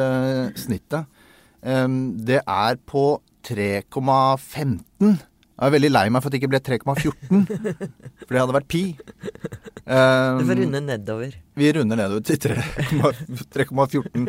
snittet. 0.60 1.22
Det 1.64 2.40
er 2.42 2.82
på 2.90 3.06
3,15. 3.48 5.16
Jeg 5.54 5.70
er 5.70 5.74
veldig 5.76 5.90
lei 5.92 6.08
meg 6.10 6.24
for 6.24 6.30
at 6.30 6.34
det 6.34 6.40
ikke 6.42 6.50
ble 6.50 6.60
3,14. 6.66 7.44
For 8.26 8.34
det 8.34 8.40
hadde 8.42 8.56
vært 8.56 8.70
pi. 8.72 8.82
Um, 9.86 10.40
du 10.40 10.48
får 10.50 10.60
runde 10.64 10.80
nedover. 10.82 11.36
Vi 11.60 11.68
runder 11.78 12.00
nedover 12.00 12.24
til 12.26 12.40
3,14. 12.42 14.26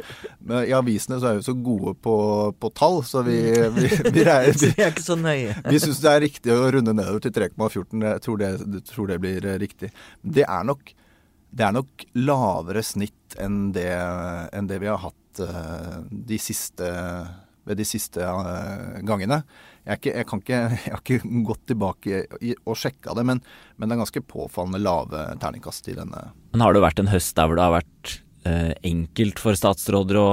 I 0.69 0.75
avisene 0.77 1.21
så 1.23 1.31
er 1.31 1.39
vi 1.39 1.47
så 1.47 1.55
gode 1.57 1.95
på, 2.05 2.17
på 2.61 2.71
tall, 2.77 3.01
så 3.09 3.23
vi, 3.25 3.39
vi, 3.79 3.89
vi, 3.89 4.27
reier, 4.27 4.53
vi, 4.53 4.73
er 4.75 4.93
ikke 4.93 5.07
så 5.07 5.17
nøye. 5.17 5.57
vi 5.65 5.81
syns 5.81 6.03
det 6.05 6.13
er 6.13 6.25
riktig 6.27 6.53
å 6.53 6.69
runde 6.77 6.93
nedover 6.93 7.25
til 7.25 7.33
3,14. 7.39 8.05
Jeg 8.05 8.25
tror 8.27 8.43
det, 8.43 8.53
tror 8.91 9.13
det, 9.15 9.21
blir 9.25 9.49
eh, 9.49 9.61
riktig. 9.63 9.95
Det 10.21 10.45
er 10.45 10.69
nok, 10.69 10.93
det 11.57 11.69
er 11.69 11.77
nok 11.79 12.09
lavere 12.21 12.85
snitt 12.85 13.39
enn 13.41 13.71
det, 13.73 13.89
enn 14.53 14.69
det 14.69 14.83
vi 14.83 14.93
har 14.93 15.01
hatt 15.07 15.41
uh, 15.41 16.03
de 16.05 16.37
siste, 16.43 16.93
ved 17.65 17.81
de 17.81 17.87
siste 17.89 18.21
uh, 18.21 19.01
gangene 19.07 19.43
jeg, 19.85 19.99
ikke, 19.99 20.13
jeg, 20.13 20.27
ikke, 20.27 20.59
jeg, 20.73 20.93
har 20.95 21.03
ikke 21.03 21.45
gått 21.49 21.65
tilbake 21.71 22.25
og 22.65 22.77
sjekka 22.81 23.17
det, 23.19 23.27
men, 23.29 23.41
men, 23.77 23.89
det 23.89 23.97
er 23.97 24.03
ganske 24.05 24.25
påfallende 24.29 24.83
lave 24.83 25.25
terningkast 25.43 25.91
i 25.93 25.97
denne. 25.99 26.29
Men 26.55 26.65
har 26.65 26.77
det 26.77 26.85
vært 26.85 27.03
en 27.03 27.13
høst 27.13 27.37
der 27.37 27.51
hvor 27.51 27.61
det 27.61 27.67
har 27.67 27.77
vært 27.79 28.15
eh, 28.49 28.73
enkelt 28.91 29.43
for 29.43 29.59
statsråder 29.59 30.21
å 30.21 30.29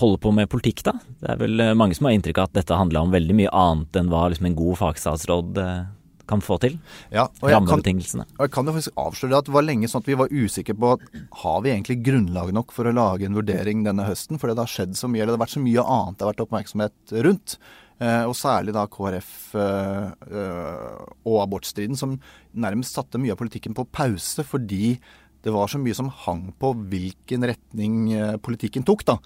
holde 0.00 0.20
på 0.20 0.32
med 0.32 0.50
politikk, 0.52 0.84
da? 0.86 0.94
Det 1.20 1.32
er 1.32 1.40
vel 1.40 1.60
eh, 1.60 1.74
mange 1.78 1.96
som 1.96 2.08
har 2.08 2.16
inntrykk 2.16 2.42
av 2.42 2.50
at 2.50 2.60
dette 2.60 2.78
handler 2.78 3.04
om 3.04 3.14
veldig 3.14 3.38
mye 3.40 3.56
annet 3.56 4.00
enn 4.00 4.12
hva 4.12 4.26
liksom 4.32 4.48
en 4.48 4.58
god 4.58 4.80
fagstatsråd 4.80 5.60
eh, 5.62 5.82
kan 6.30 6.42
få 6.44 6.58
til? 6.62 6.78
Ja, 7.12 7.26
og 7.42 7.50
jeg 7.50 7.66
kan, 7.66 7.82
og 7.82 8.42
jeg 8.44 8.52
kan 8.54 8.68
jo 8.68 8.74
faktisk 8.76 8.98
avsløre 9.00 9.40
at 9.42 9.48
det 9.48 9.54
var 9.56 9.66
lenge 9.66 9.90
sånn 9.90 10.04
at 10.04 10.10
vi 10.10 10.18
var 10.18 10.32
usikre 10.32 10.76
på 10.78 10.94
har 11.42 11.62
vi 11.64 11.72
egentlig 11.74 11.98
grunnlag 12.06 12.52
nok 12.54 12.74
for 12.74 12.88
å 12.88 12.94
lage 12.96 13.26
en 13.28 13.36
vurdering 13.36 13.84
denne 13.86 14.06
høsten, 14.06 14.40
fordi 14.40 14.56
det 14.56 14.64
har 14.64 14.74
skjedd 14.74 14.98
så 14.98 15.10
mye, 15.10 15.24
eller 15.24 15.34
det 15.34 15.40
har 15.40 15.46
vært 15.46 15.56
så 15.56 15.64
mye 15.64 15.86
annet 15.96 16.18
det 16.18 16.26
har 16.26 16.34
vært 16.34 16.44
oppmerksomhet 16.46 17.16
rundt. 17.26 17.56
Eh, 18.02 18.24
og 18.26 18.34
særlig 18.34 18.74
da 18.74 18.86
KrF 18.90 19.32
eh, 19.58 20.06
eh, 20.26 21.02
og 21.28 21.36
abortstriden, 21.44 21.98
som 21.98 22.16
nærmest 22.52 22.96
satte 22.96 23.20
mye 23.20 23.34
av 23.34 23.40
politikken 23.40 23.76
på 23.76 23.86
pause 23.94 24.42
fordi 24.46 24.96
det 25.42 25.52
var 25.54 25.70
så 25.70 25.78
mye 25.82 25.96
som 25.98 26.10
hang 26.24 26.48
på 26.58 26.70
hvilken 26.90 27.46
retning 27.50 28.12
politikken 28.46 28.84
tok, 28.86 29.02
da. 29.08 29.16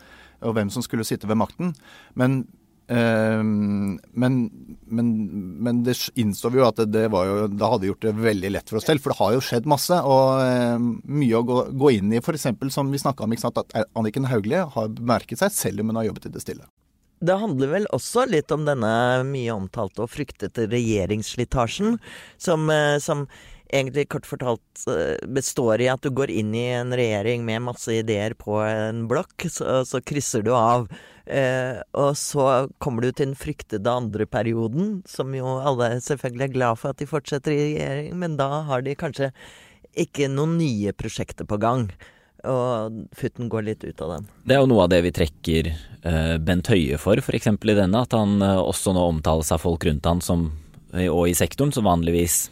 Og 0.48 0.54
hvem 0.56 0.70
som 0.72 0.84
skulle 0.84 1.04
sitte 1.04 1.28
ved 1.28 1.36
makten. 1.36 1.74
Men 2.16 2.46
men, 2.86 4.34
men, 4.86 5.08
men, 5.58 5.82
det 5.82 5.96
innså 6.14 6.52
vi 6.54 6.60
jo 6.60 6.68
at 6.68 6.78
det, 6.86 7.08
var 7.10 7.26
jo 7.26 7.48
Da 7.50 7.72
hadde 7.72 7.88
gjort 7.88 8.04
det 8.06 8.12
veldig 8.14 8.52
lett 8.54 8.70
for 8.70 8.78
oss 8.78 8.86
selv. 8.86 9.02
For 9.02 9.10
det 9.10 9.18
har 9.18 9.34
jo 9.34 9.42
skjedd 9.42 9.66
masse. 9.66 9.98
Og 10.06 11.02
mye 11.02 11.40
å 11.40 11.44
gå, 11.48 11.60
gå 11.74 11.92
inn 11.98 12.14
i. 12.14 12.22
F.eks. 12.22 12.46
som 12.70 12.94
vi 12.94 13.02
snakka 13.02 13.26
om, 13.26 13.34
at 13.34 13.78
Anniken 13.98 14.30
Hauglie 14.30 14.62
har 14.76 14.94
bemerket 14.94 15.42
seg 15.42 15.54
selv 15.56 15.82
om 15.82 15.90
hun 15.90 15.98
har 15.98 16.10
jobbet 16.12 16.30
i 16.30 16.34
det 16.36 16.44
stille. 16.46 16.68
Det 17.18 17.36
handler 17.40 17.70
vel 17.72 17.86
også 17.96 18.26
litt 18.28 18.52
om 18.52 18.66
denne 18.66 18.92
mye 19.24 19.54
omtalte 19.54 20.04
og 20.04 20.12
fryktete 20.12 20.66
regjeringsslitasjen, 20.68 21.96
som, 22.36 22.68
eh, 22.70 22.98
som 23.00 23.24
egentlig 23.72 24.08
kort 24.12 24.28
fortalt 24.28 24.84
eh, 24.92 25.16
består 25.24 25.80
i 25.80 25.88
at 25.88 26.04
du 26.04 26.10
går 26.12 26.30
inn 26.30 26.52
i 26.54 26.66
en 26.76 26.92
regjering 26.92 27.44
med 27.46 27.64
masse 27.70 27.92
ideer 27.92 28.36
på 28.36 28.60
en 28.60 29.06
blokk, 29.08 29.48
så, 29.48 29.80
så 29.88 30.02
krysser 30.04 30.44
du 30.44 30.52
av. 30.52 30.90
Eh, 31.26 31.78
og 31.98 32.12
så 32.18 32.66
kommer 32.78 33.02
du 33.02 33.10
til 33.10 33.32
den 33.32 33.38
fryktede 33.38 33.90
andre 33.90 34.28
perioden, 34.30 35.00
som 35.10 35.34
jo 35.34 35.58
alle 35.58 35.96
selvfølgelig 36.02 36.48
er 36.48 36.54
glad 36.54 36.82
for 36.82 36.94
at 36.94 37.02
de 37.02 37.08
fortsetter 37.10 37.54
i 37.54 37.62
regjering, 37.74 38.12
men 38.20 38.36
da 38.38 38.62
har 38.68 38.86
de 38.86 38.94
kanskje 38.98 39.32
ikke 39.96 40.28
noen 40.30 40.58
nye 40.60 40.92
prosjekter 40.94 41.48
på 41.48 41.58
gang 41.58 41.88
og 42.46 43.06
futten 43.16 43.48
går 43.50 43.64
litt 43.66 43.84
ut 43.84 44.02
av 44.04 44.16
den. 44.16 44.28
Det 44.44 44.56
er 44.56 44.62
jo 44.62 44.70
noe 44.70 44.84
av 44.84 44.92
det 44.92 45.00
vi 45.06 45.14
trekker 45.14 45.70
eh, 45.70 46.36
Bent 46.42 46.70
Høie 46.70 46.98
for, 47.00 47.18
f.eks. 47.18 47.48
i 47.50 47.76
denne. 47.78 48.02
At 48.02 48.14
han 48.16 48.38
uh, 48.42 48.60
også 48.62 48.94
nå 48.94 49.02
omtales 49.10 49.52
av 49.54 49.62
folk 49.64 49.86
rundt 49.88 50.06
han 50.06 50.22
som, 50.24 50.48
eh, 50.94 51.08
og 51.08 51.26
i 51.30 51.36
sektoren 51.36 51.74
som 51.74 51.88
vanligvis 51.88 52.46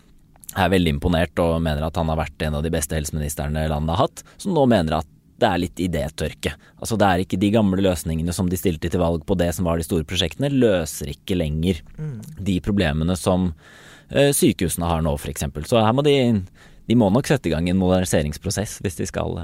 er 0.55 0.71
veldig 0.71 0.97
imponert 0.97 1.41
og 1.43 1.59
mener 1.63 1.83
at 1.87 1.97
han 1.99 2.11
har 2.13 2.21
vært 2.21 2.47
en 2.47 2.61
av 2.61 2.63
de 2.67 2.71
beste 2.75 2.95
helseministrene 2.95 3.67
landet 3.71 3.95
har 3.95 4.07
hatt, 4.07 4.23
som 4.39 4.55
nå 4.55 4.67
mener 4.71 5.01
at 5.01 5.14
det 5.45 5.51
er 5.51 5.61
litt 5.61 5.83
idétørke. 5.85 6.55
Altså 6.81 6.99
det 7.01 7.09
er 7.09 7.25
ikke 7.25 7.41
de 7.41 7.53
gamle 7.55 7.85
løsningene 7.85 8.35
som 8.35 8.49
de 8.51 8.59
stilte 8.59 8.91
til 8.91 9.03
valg 9.03 9.27
på 9.29 9.37
det 9.39 9.51
som 9.57 9.69
var 9.69 9.81
de 9.81 9.87
store 9.87 10.07
prosjektene, 10.09 10.53
løser 10.53 11.13
ikke 11.13 11.37
lenger 11.37 11.83
mm. 11.99 12.17
de 12.49 12.57
problemene 12.65 13.17
som 13.21 13.51
uh, 13.53 14.31
sykehusene 14.33 14.89
har 14.89 15.05
nå, 15.05 15.13
f.eks. 15.21 15.47
Så 15.69 15.85
her 15.85 15.93
må 15.97 16.07
de, 16.07 16.17
de 16.89 16.99
må 16.99 17.11
nok 17.13 17.29
sette 17.29 17.51
i 17.51 17.55
gang 17.55 17.69
en 17.69 17.81
moderniseringsprosess 17.83 18.81
hvis 18.85 18.99
de 19.03 19.11
skal 19.13 19.37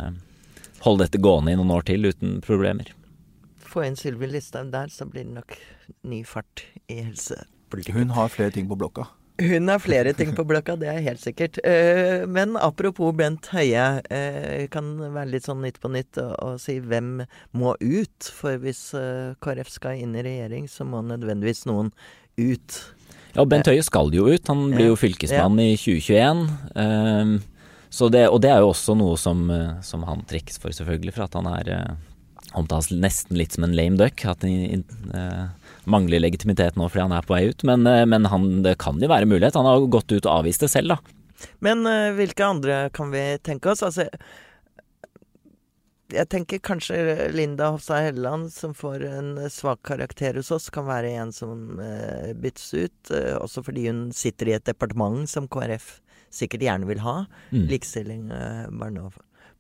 holde 0.85 1.04
dette 1.04 1.21
gående 1.21 1.52
i 1.52 1.61
noen 1.61 1.76
år 1.76 1.87
til 1.90 2.09
uten 2.09 2.40
problemer. 2.45 2.90
Få 3.71 3.85
inn 3.87 3.99
Sylvi 3.99 4.26
Listhaug 4.30 4.73
der, 4.73 4.90
så 4.90 5.07
blir 5.07 5.28
det 5.28 5.37
nok 5.37 5.54
ny 6.09 6.25
fart 6.26 6.64
i 6.90 7.02
helsepolitikken. 7.04 8.00
Hun 8.00 8.16
har 8.16 8.33
flere 8.33 8.54
ting 8.57 8.66
på 8.71 8.78
blokka. 8.78 9.07
Hun 9.40 9.68
har 9.68 9.80
flere 9.80 10.12
ting 10.16 10.35
på 10.37 10.44
blokka, 10.44 10.76
det 10.80 10.88
er 10.92 11.00
helt 11.04 11.20
sikkert. 11.23 11.59
Eh, 11.64 12.26
men 12.28 12.56
apropos 12.61 13.14
Bent 13.16 13.49
Høie, 13.54 13.85
eh, 14.12 14.66
kan 14.73 14.92
være 15.00 15.30
litt 15.32 15.49
sånn 15.49 15.62
Nytt 15.64 15.80
på 15.80 15.90
nytt 15.92 16.18
og, 16.20 16.59
si 16.61 16.78
hvem 16.80 17.23
må 17.56 17.75
ut? 17.80 18.30
For 18.37 18.61
hvis 18.61 18.90
eh, 18.97 19.37
KrF 19.40 19.70
skal 19.73 20.00
inn 20.00 20.16
i 20.16 20.25
regjering, 20.25 20.68
så 20.68 20.87
må 20.88 21.02
nødvendigvis 21.04 21.64
noen 21.70 21.92
ut. 22.40 22.80
Ja, 23.37 23.47
Bent 23.49 23.70
Høie 23.70 23.85
skal 23.87 24.12
jo 24.14 24.28
ut. 24.28 24.49
Han 24.50 24.70
blir 24.75 24.90
jo 24.90 24.99
fylkesmann 25.00 25.61
ja. 25.61 25.70
i 25.73 25.78
2021. 25.80 27.40
Det, 27.90 28.25
og 28.30 28.38
det 28.42 28.50
er 28.52 28.62
jo 28.62 28.70
også 28.70 28.94
noe 28.99 29.16
som, 29.18 29.44
som, 29.87 30.04
han 30.06 30.23
trekkes 30.30 30.61
for, 30.62 30.75
selvfølgelig, 30.75 31.14
for 31.16 31.26
at 31.26 31.37
han 31.38 31.49
er 31.50 31.73
omtales 32.59 32.90
nesten 32.94 33.38
litt 33.38 33.54
som 33.54 33.66
en 33.66 33.76
lame 33.76 34.00
duck. 34.00 34.25
At 34.30 34.44
han 34.47 35.52
mangler 35.85 36.23
legitimitet 36.23 36.77
nå 36.77 36.89
fordi 36.91 37.07
han 37.07 37.17
er 37.17 37.27
på 37.27 37.37
vei 37.37 37.47
ut. 37.53 37.65
Men, 37.69 37.87
eh, 37.87 38.05
men 38.09 38.29
han, 38.33 38.51
det 38.67 38.79
kan 38.83 39.01
jo 39.01 39.11
være 39.11 39.29
mulighet. 39.31 39.59
Han 39.59 39.69
har 39.69 39.89
gått 39.93 40.13
ut 40.13 40.25
og 40.27 40.41
avvist 40.41 40.67
det 40.67 40.73
selv, 40.73 40.97
da. 40.97 41.51
Men 41.65 41.87
eh, 41.89 42.13
hvilke 42.19 42.47
andre 42.47 42.85
kan 42.97 43.13
vi 43.15 43.25
tenke 43.45 43.73
oss? 43.73 43.85
Altså 43.87 44.09
jeg 46.11 46.29
tenker 46.31 46.61
kanskje 46.63 47.29
Linda 47.35 47.71
Hofstad 47.75 48.09
Helleland, 48.09 48.51
som 48.53 48.75
får 48.75 49.05
en 49.07 49.33
svak 49.51 49.83
karakter 49.87 50.39
hos 50.39 50.51
oss, 50.55 50.71
kan 50.73 50.89
være 50.89 51.13
en 51.21 51.33
som 51.35 51.81
eh, 51.83 52.33
byttes 52.35 52.69
ut. 52.75 53.13
Eh, 53.15 53.37
også 53.39 53.65
fordi 53.67 53.87
hun 53.89 54.09
sitter 54.17 54.51
i 54.51 54.57
et 54.59 54.67
departement 54.67 55.29
som 55.31 55.49
KrF 55.51 55.99
sikkert 56.35 56.65
gjerne 56.67 56.89
vil 56.91 57.03
ha. 57.05 57.17
Mm. 57.51 57.67
Likestilling, 57.71 58.31
eh, 58.35 58.67
barne, 58.81 59.11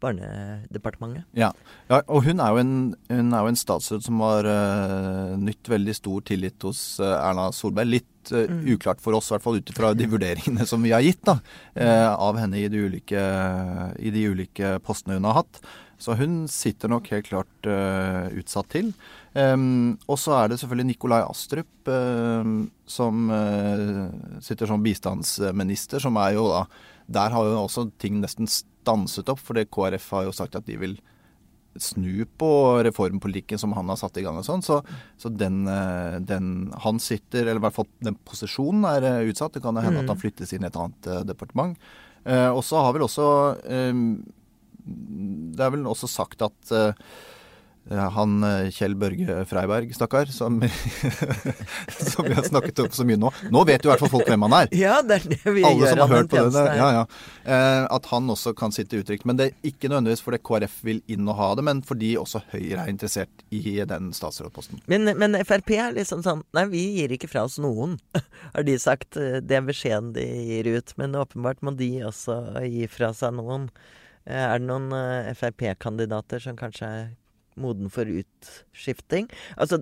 Barnedepartementet. 0.00 1.26
Ja. 1.36 1.50
ja. 1.90 2.00
og 2.06 2.24
hun 2.24 2.40
er 2.40 2.54
jo 2.54 2.62
en, 2.62 2.72
hun 3.10 3.34
er 3.34 3.44
jo 3.44 3.50
en 3.52 3.60
statsråd 3.60 4.06
som 4.06 4.22
har 4.24 4.48
uh, 4.48 5.36
nytt 5.40 5.68
veldig 5.70 5.96
stor 5.96 6.24
tillit 6.30 6.66
hos 6.66 6.80
uh, 7.02 7.18
Erna 7.18 7.50
Solberg. 7.54 7.92
Litt 7.98 8.32
uh, 8.32 8.46
mm. 8.48 8.64
uklart 8.76 9.02
for 9.04 9.18
oss, 9.18 9.28
i 9.30 9.36
hvert 9.36 9.44
fall 9.44 9.60
ut 9.60 9.74
ifra 9.74 9.92
de 9.96 10.08
vurderingene 10.10 10.66
som 10.68 10.82
vi 10.84 10.94
har 10.94 11.04
gitt 11.04 11.22
da, 11.28 11.38
av 12.16 12.40
henne 12.40 12.60
i 12.60 12.68
de, 12.72 12.82
ulike, 12.88 13.22
i 14.00 14.12
de 14.14 14.26
ulike 14.32 14.74
postene 14.86 15.18
hun 15.18 15.28
har 15.28 15.42
hatt. 15.42 15.62
Så 16.00 16.16
hun 16.16 16.46
sitter 16.48 16.88
nok 16.88 17.10
helt 17.12 17.26
klart 17.28 17.66
utsatt 18.32 18.70
til. 18.72 18.94
Um, 19.36 19.98
og 20.08 20.16
så 20.18 20.32
er 20.38 20.48
det 20.48 20.56
selvfølgelig 20.62 20.94
Nikolai 20.94 21.18
Astrup 21.22 21.90
som 22.90 23.28
sitter 24.42 24.70
som 24.70 24.82
bistandsminister, 24.82 26.00
som 26.02 26.16
er 26.24 26.38
jo 26.38 26.48
da 26.48 26.64
Der 27.10 27.32
har 27.34 27.46
jo 27.46 27.62
også 27.64 27.88
ting 28.00 28.20
nesten 28.22 28.48
stanset 28.50 29.30
opp, 29.32 29.42
for 29.42 29.58
KrF 29.58 30.10
har 30.16 30.28
jo 30.28 30.36
sagt 30.36 30.58
at 30.58 30.68
de 30.68 30.78
vil 30.80 30.98
snu 31.78 32.24
på 32.38 32.50
reformpolitikken 32.82 33.58
som 33.60 33.72
han 33.76 33.90
har 33.92 33.98
satt 34.00 34.18
i 34.18 34.24
gang 34.26 34.40
og 34.40 34.46
sånn. 34.46 34.62
Så, 34.66 34.80
så 35.20 35.30
den, 35.30 35.62
uh, 35.70 36.18
den, 36.18 36.70
Han 36.82 36.98
sitter, 37.02 37.44
eller 37.44 37.60
i 37.60 37.64
hvert 37.66 37.76
fall 37.76 37.90
den 38.02 38.18
posisjonen 38.26 38.86
er 38.90 39.06
uh, 39.06 39.30
utsatt. 39.30 39.54
Det 39.54 39.62
kan 39.64 39.78
hende 39.78 40.00
mm. 40.00 40.04
at 40.04 40.14
han 40.14 40.22
flyttes 40.22 40.54
inn 40.54 40.66
i 40.66 40.70
et 40.70 40.78
annet 40.78 41.10
departement. 41.28 41.78
og 42.26 42.60
så 42.66 42.82
har 42.84 42.92
vel 42.92 43.06
også 43.06 43.26
eh, 43.64 44.00
Det 44.84 45.62
er 45.64 45.70
vel 45.72 45.86
også 45.88 46.08
sagt 46.10 46.42
at 46.44 46.72
han 47.90 48.44
Kjell 48.74 48.94
Børge 48.94 49.40
Freiberg, 49.48 49.94
stakkar, 49.96 50.28
som, 50.30 50.60
som 52.12 52.24
vi 52.24 52.34
har 52.34 52.42
snakket 52.46 52.78
om 52.84 52.90
så 52.94 53.06
mye 53.08 53.18
nå. 53.18 53.30
Nå 53.50 53.62
vet 53.66 53.82
jo 53.84 53.90
i 53.90 53.92
hvert 53.92 54.02
fall 54.04 54.12
folk 54.12 54.28
hvem 54.30 54.44
han 54.46 54.56
er. 54.60 54.68
Ja, 54.80 55.00
det 55.02 55.16
er 55.20 55.26
det 55.32 55.54
vi 55.56 55.64
Alle 55.66 55.80
gjør 55.82 55.90
som 55.94 56.02
har 56.04 56.12
hørt 56.14 56.30
på 56.30 56.44
det. 56.54 56.64
Ja, 56.78 56.88
ja. 56.94 57.02
Eh, 57.44 57.84
at 57.96 58.06
han 58.12 58.30
også 58.32 58.52
kan 58.56 58.74
sitte 58.74 59.00
utrygt. 59.00 59.26
Men 59.28 59.40
det 59.40 59.48
er 59.48 59.70
ikke 59.72 59.90
nødvendigvis 59.90 60.22
fordi 60.24 60.40
KrF 60.46 60.76
vil 60.86 61.02
inn 61.10 61.28
og 61.28 61.38
ha 61.40 61.50
det, 61.58 61.64
men 61.66 61.82
fordi 61.86 62.12
også 62.20 62.42
Høyre 62.52 62.84
er 62.84 62.92
interessert 62.92 63.44
i 63.54 63.62
den 63.88 64.12
statsrådposten. 64.16 64.82
Men, 64.90 65.10
men 65.18 65.38
Frp 65.46 65.74
er 65.76 65.94
liksom 65.96 66.22
sånn 66.26 66.44
Nei, 66.56 66.66
vi 66.72 66.82
gir 67.00 67.12
ikke 67.16 67.30
fra 67.30 67.44
oss 67.48 67.58
noen, 67.62 67.98
har 68.54 68.66
de 68.66 68.76
sagt. 68.80 69.18
Det 69.18 69.56
er 69.56 69.66
beskjeden 69.66 70.12
de 70.16 70.26
gir 70.26 70.70
ut. 70.76 70.94
Men 71.00 71.16
åpenbart 71.18 71.64
må 71.66 71.74
de 71.78 71.90
også 72.08 72.38
gi 72.66 72.86
fra 72.90 73.12
seg 73.16 73.34
noen. 73.38 73.68
Eh, 74.26 74.44
Er 74.50 74.60
det 74.60 74.68
noen 74.68 74.90
eh, 74.96 75.32
Frp-kandidater 75.38 76.42
som 76.42 76.58
kanskje 76.58 76.90
moden 77.62 77.90
for 77.92 78.08
utskifting? 78.08 79.30
Altså, 79.56 79.80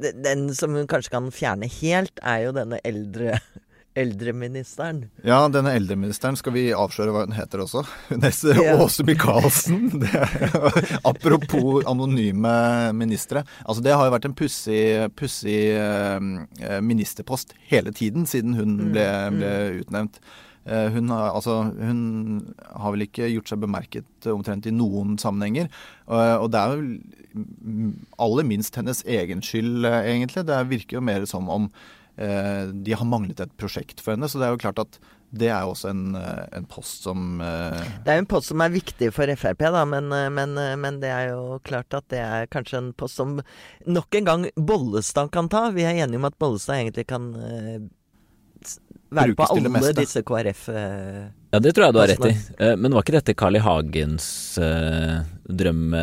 den 0.00 0.48
som 0.56 0.76
hun 0.76 0.88
kanskje 0.90 1.16
kan 1.16 1.30
fjerne 1.34 1.70
helt, 1.80 2.20
er 2.22 2.46
jo 2.46 2.56
denne 2.56 2.80
eldre 2.86 3.38
eldreministeren. 3.96 5.06
Ja, 5.24 5.38
denne 5.48 5.72
eldreministeren, 5.76 6.36
skal 6.36 6.52
vi 6.52 6.66
avsløre 6.76 7.14
hva 7.14 7.22
hun 7.24 7.36
heter 7.36 7.62
også? 7.64 7.82
Hun 8.10 8.24
heter 8.26 8.60
Ja. 8.60 8.74
Åse 8.84 9.06
Michaelsen. 9.08 9.88
Apropos 11.10 11.86
anonyme 11.88 12.56
ministre. 12.92 13.44
Altså 13.64 13.84
Det 13.84 13.94
har 13.96 14.04
jo 14.04 14.14
vært 14.14 14.28
en 14.28 14.36
pussig 14.36 14.82
pussig, 15.16 15.60
eh, 15.80 16.80
ministerpost 16.84 17.56
hele 17.70 17.92
tiden 17.96 18.28
siden 18.28 18.58
hun 18.58 18.76
ble, 18.92 19.06
ble 19.32 19.54
utnevnt. 19.80 20.20
Eh, 20.66 20.88
Hun 20.92 21.10
altså, 21.14 21.58
hun 21.78 22.54
har 22.74 22.94
vel 22.94 23.06
ikke 23.06 23.30
gjort 23.30 23.52
seg 23.52 23.62
bemerket 23.62 24.30
omtrent 24.32 24.66
i 24.66 24.74
noen 24.74 25.16
sammenhenger. 25.22 25.70
Og 26.06 26.46
og 26.46 26.50
det 26.54 26.62
er 26.62 26.80
mm, 26.82 27.92
aller 28.18 28.48
minst 28.48 28.76
hennes 28.76 29.04
egen 29.06 29.42
skyld, 29.42 29.84
eh, 29.86 30.02
egentlig. 30.16 30.46
Det 30.46 30.62
virker 30.72 30.98
jo 30.98 31.04
mer 31.06 31.26
som 31.30 31.48
om 31.48 31.70
eh, 32.18 32.66
de 32.72 32.96
har 32.96 33.06
manglet 33.06 33.40
et 33.40 33.56
prosjekt 33.60 34.00
for 34.02 34.16
henne. 34.16 34.28
Så 34.28 34.40
det 34.40 34.48
er 34.48 34.56
jo 34.56 34.64
klart 34.64 34.82
at 34.82 34.98
det 35.36 35.48
er 35.50 35.64
jo 35.66 35.72
også 35.74 35.90
en, 35.90 36.14
eh, 36.14 36.44
en 36.56 36.66
post 36.70 37.02
som 37.02 37.40
eh, 37.42 37.80
Det 38.04 38.12
er 38.12 38.20
jo 38.20 38.24
en 38.24 38.30
post 38.30 38.52
som 38.52 38.62
er 38.62 38.70
viktig 38.72 39.08
for 39.12 39.30
Frp, 39.36 39.64
da, 39.74 39.82
men, 39.84 40.10
eh, 40.14 40.28
men, 40.30 40.56
eh, 40.58 40.76
men 40.78 41.00
det 41.02 41.10
er 41.10 41.32
jo 41.32 41.58
klart 41.66 41.92
at 41.98 42.06
det 42.12 42.20
er 42.22 42.46
kanskje 42.46 42.78
en 42.78 42.92
post 42.96 43.18
som 43.18 43.40
nok 43.86 44.14
en 44.14 44.24
gang 44.30 44.46
Bollestad 44.56 45.32
kan 45.34 45.50
ta. 45.52 45.70
Vi 45.74 45.82
er 45.84 45.98
enige 46.04 46.20
om 46.22 46.28
at 46.30 46.38
Bollestad 46.38 46.78
egentlig 46.78 47.08
kan 47.10 47.34
eh, 47.34 47.78
være 49.10 49.34
på 49.38 49.46
alle 49.54 49.70
meste. 49.70 49.94
disse 50.00 50.22
KrF 50.26 50.68
eh, 50.72 51.26
Ja, 51.54 51.60
det 51.62 51.72
tror 51.76 51.86
jeg 51.86 51.94
du 51.94 52.00
har 52.00 52.10
rett 52.10 52.26
i. 52.28 52.34
Eh, 52.58 52.74
Men 52.76 52.96
var 52.96 53.04
ikke 53.06 53.16
dette 53.18 53.34
Carl 53.38 53.56
I. 53.56 53.62
Hagens 53.64 54.26
eh, 54.58 55.20
drømme, 55.46 56.02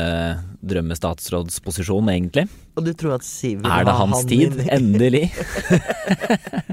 drømmestatsrådsposisjon, 0.63 2.09
egentlig? 2.13 2.47
Og 2.79 2.87
du 2.87 2.93
tror 2.97 3.17
at 3.19 3.27
Siv 3.27 3.61
vil 3.61 3.71
Er 3.71 3.83
det 3.85 3.97
hans 3.99 4.25
tid? 4.29 4.55
Endelig. 4.71 5.27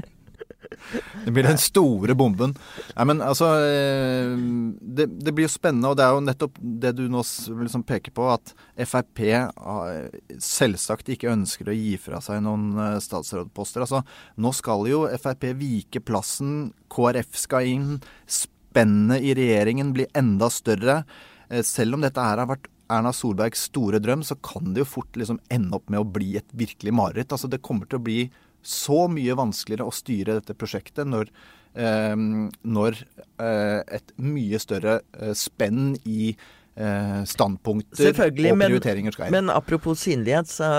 Det 1.31 1.37
blir 1.37 1.47
den 1.47 1.59
store 1.61 2.15
bomben. 2.19 2.51
Nei, 2.97 3.05
men 3.07 3.21
altså 3.23 3.53
eh, 3.63 4.33
det, 4.81 5.05
det 5.23 5.31
blir 5.31 5.47
jo 5.47 5.53
spennende, 5.53 5.93
og 5.93 5.95
det 5.95 6.03
er 6.03 6.17
jo 6.17 6.23
nettopp 6.25 6.57
det 6.83 6.91
du 6.97 7.05
nå 7.07 7.23
liksom 7.23 7.85
peker 7.87 8.11
på, 8.17 8.25
at 8.33 8.51
Frp 8.83 9.21
ah, 9.39 10.09
selvsagt 10.43 11.13
ikke 11.15 11.31
ønsker 11.31 11.71
å 11.71 11.77
gi 11.77 11.95
fra 12.03 12.19
seg 12.25 12.43
noen 12.43 12.75
eh, 12.75 12.97
statsrådposter. 12.99 13.85
Altså, 13.87 14.03
nå 14.43 14.51
skal 14.57 14.83
jo 14.91 15.05
Frp 15.15 15.47
vike 15.61 16.03
plassen, 16.03 16.73
KrF 16.91 17.39
skal 17.39 17.71
inn, 17.71 17.89
spennet 18.27 19.23
i 19.23 19.31
regjeringen 19.39 19.95
blir 19.95 20.11
enda 20.19 20.51
større. 20.51 21.05
Eh, 21.47 21.63
Selv 21.63 21.95
om 21.95 22.03
dette 22.03 22.27
her 22.27 22.43
har 22.43 22.51
vært 22.51 22.67
Erna 22.91 23.15
Solbergs 23.15 23.69
store 23.69 24.03
drøm, 24.03 24.27
så 24.27 24.35
kan 24.43 24.73
det 24.73 24.83
jo 24.83 24.91
fort 24.97 25.15
liksom 25.15 25.39
ende 25.47 25.79
opp 25.79 25.87
med 25.87 26.03
å 26.03 26.07
bli 26.19 26.35
et 26.41 26.51
virkelig 26.51 26.91
mareritt. 26.91 27.31
Altså, 27.31 27.47
det 27.47 27.63
kommer 27.63 27.87
til 27.87 28.01
å 28.01 28.07
bli 28.11 28.25
så 28.61 29.05
mye 29.11 29.35
vanskeligere 29.37 29.87
å 29.87 29.95
styre 29.95 30.39
dette 30.39 30.55
prosjektet 30.57 31.09
når, 31.09 31.31
eh, 31.75 32.15
når 32.15 32.99
eh, 33.41 33.79
et 33.99 34.15
mye 34.21 34.61
større 34.61 34.99
eh, 35.19 35.33
spenn 35.37 35.95
i 36.05 36.33
eh, 36.33 37.21
standpunkter 37.27 38.11
og 38.13 38.27
prioriteringer 38.31 39.17
skal 39.17 39.29
inn. 39.29 39.39
men 39.39 39.53
apropos 39.53 40.03
synlighet, 40.05 40.51
så 40.51 40.71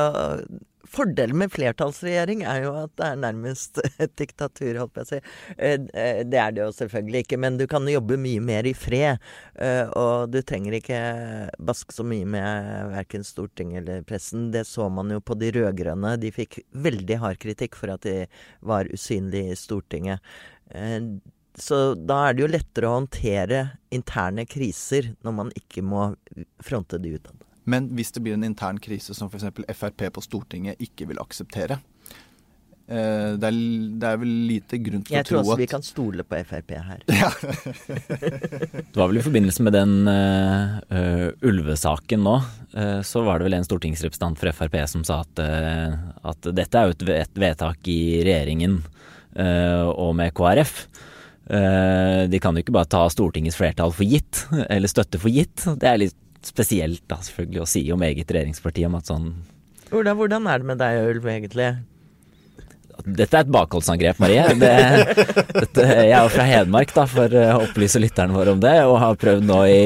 Fordelen 0.93 1.39
med 1.41 1.53
flertallsregjering 1.55 2.43
er 2.49 2.67
jo 2.67 2.73
at 2.83 2.93
det 3.01 3.07
er 3.07 3.21
nærmest 3.23 3.81
et 4.03 4.13
diktatur, 4.21 4.77
holdt 4.83 4.93
jeg 4.93 4.95
på 4.99 5.05
å 5.05 5.09
si. 5.09 5.21
Eh, 5.57 5.87
eh, 5.97 6.21
Det 6.29 6.41
er 6.41 6.53
det 6.53 6.65
jo 6.65 6.71
selvfølgelig 6.77 7.25
ikke, 7.25 7.39
men 7.41 7.59
du 7.61 7.67
kan 7.71 7.89
jobbe 7.89 8.19
mye 8.21 8.43
mer 8.45 8.69
i 8.69 8.75
fred. 8.77 9.23
eh, 9.57 9.89
Og 9.99 10.33
du 10.33 10.41
trenger 10.45 10.77
ikke 10.79 11.03
baske 11.65 11.97
så 11.97 12.05
mye 12.07 12.29
med 12.37 12.93
verken 12.93 13.25
Stortinget 13.25 13.83
eller 13.83 14.03
pressen. 14.09 14.51
Det 14.53 14.67
så 14.69 14.89
man 14.93 15.11
jo 15.15 15.21
på 15.25 15.39
de 15.41 15.53
rød-grønne. 15.57 16.17
De 16.21 16.33
fikk 16.35 16.61
veldig 16.73 17.21
hard 17.23 17.41
kritikk 17.43 17.79
for 17.79 17.95
at 17.95 18.05
de 18.05 18.27
var 18.61 18.91
usynlige 18.93 19.55
i 19.55 19.59
Stortinget. 19.59 20.35
Så 21.59 21.79
da 21.95 22.19
er 22.29 22.37
det 22.37 22.45
jo 22.45 22.51
lettere 22.53 22.89
å 22.89 22.99
håndtere 23.01 23.63
interne 23.93 24.47
kriser 24.49 25.13
når 25.25 25.35
man 25.37 25.51
ikke 25.59 25.85
må 25.85 26.13
fronte 26.65 27.01
de 27.03 27.17
utad. 27.19 27.52
Men 27.65 27.89
hvis 27.97 28.13
det 28.15 28.25
blir 28.25 28.37
en 28.37 28.47
intern 28.47 28.81
krise 28.83 29.15
som 29.15 29.31
f.eks. 29.31 29.49
Frp 29.79 30.09
på 30.15 30.25
Stortinget 30.25 30.81
ikke 30.83 31.07
vil 31.11 31.21
akseptere 31.23 31.79
eh, 32.91 33.35
det, 33.39 33.49
er, 33.49 33.59
det 34.03 34.09
er 34.09 34.19
vel 34.19 34.33
lite 34.49 34.81
grunn 34.83 35.05
til 35.07 35.15
Jeg 35.15 35.27
å 35.27 35.29
tror 35.29 35.41
også 35.43 35.55
at 35.55 35.63
vi 35.63 35.69
kan 35.71 35.87
stole 35.87 36.27
på 36.27 36.41
Frp 36.49 36.75
her. 36.89 37.05
Ja. 37.23 37.31
Det 38.83 38.99
var 38.99 39.13
vel 39.13 39.21
i 39.21 39.25
forbindelse 39.25 39.67
med 39.67 39.77
den 39.77 39.95
eh, 40.11 40.75
eh, 40.99 41.29
ulvesaken 41.47 42.27
nå, 42.27 42.35
uh, 42.75 43.01
så 43.07 43.23
var 43.27 43.39
det 43.39 43.47
vel 43.47 43.61
en 43.61 43.69
stortingsrepresentant 43.69 44.43
for 44.43 44.59
Frp 44.59 44.81
som 44.91 45.07
sa 45.07 45.23
at, 45.23 45.45
uh, 45.45 45.95
at 46.33 46.51
dette 46.51 46.83
er 46.83 46.91
jo 46.91 47.15
et, 47.15 47.39
vedtak 47.39 47.89
i 47.91 48.03
regjeringen 48.27 48.81
eh, 49.37 49.87
og 49.89 50.15
med 50.19 50.35
KrF. 50.37 50.87
Eh, 51.53 52.29
de 52.31 52.41
kan 52.41 52.55
jo 52.55 52.63
ikke 52.63 52.75
bare 52.75 52.91
ta 52.91 53.03
Stortingets 53.11 53.59
flertall 53.59 53.93
for 53.95 54.07
gitt, 54.07 54.45
eller 54.69 54.91
støtte 54.91 55.21
for 55.21 55.33
gitt. 55.33 55.65
Det 55.81 55.89
er 55.89 56.01
litt 56.05 56.19
spesielt 56.49 57.05
da 57.11 57.21
selvfølgelig 57.23 57.63
å 57.63 57.71
si 57.71 57.83
om 57.95 58.05
eget 58.07 58.31
regjeringsparti 58.35 58.87
om 58.89 58.99
at 58.99 59.11
sånn 59.11 59.33
Hvordan, 59.93 60.17
hvordan 60.17 60.47
er 60.49 60.63
det 60.63 60.69
med 60.71 60.79
deg 60.81 60.99
og 61.03 61.09
Ulv, 61.11 61.27
egentlig? 61.29 61.67
Dette 63.03 63.35
er 63.35 63.47
et 63.47 63.51
bakholdsangrep, 63.51 64.19
Marie. 64.23 64.43
Det, 64.61 64.73
dette, 65.57 65.85
jeg 65.87 66.13
er 66.13 66.21
jo 66.23 66.31
fra 66.31 66.45
Hedmark, 66.47 66.93
da, 66.95 67.05
for 67.11 67.33
å 67.35 67.47
opplyse 67.65 67.99
lytterne 68.03 68.37
våre 68.37 68.53
om 68.55 68.61
det. 68.63 68.75
Og 68.87 68.99
har 69.03 69.17
prøvd 69.19 69.47
nå 69.49 69.59
i 69.67 69.81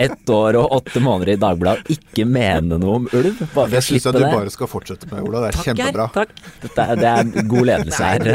ett 0.00 0.32
år 0.32 0.56
og 0.58 0.72
åtte 0.78 1.02
måneder 1.04 1.34
i 1.34 1.38
Dagbladet 1.42 1.84
å 1.84 1.94
ikke 1.94 2.24
mene 2.26 2.78
noe 2.80 2.96
om 3.02 3.06
ulv. 3.12 3.38
Bare 3.52 3.68
for 3.68 3.74
Det 3.76 3.82
å 3.82 3.86
syns 3.86 4.08
jeg 4.08 4.16
du 4.16 4.20
det. 4.22 4.32
bare 4.32 4.54
skal 4.54 4.70
fortsette 4.72 5.10
med, 5.12 5.22
Ola. 5.28 5.44
Det 5.44 5.50
er 5.52 5.58
Takk, 5.58 5.68
kjempebra. 5.70 6.08
Takk. 6.16 6.34
Dette 6.64 6.86
er, 6.88 7.00
det 7.04 7.12
er 7.12 7.48
god 7.54 7.70
ledelse 7.70 8.10
her. 8.10 8.26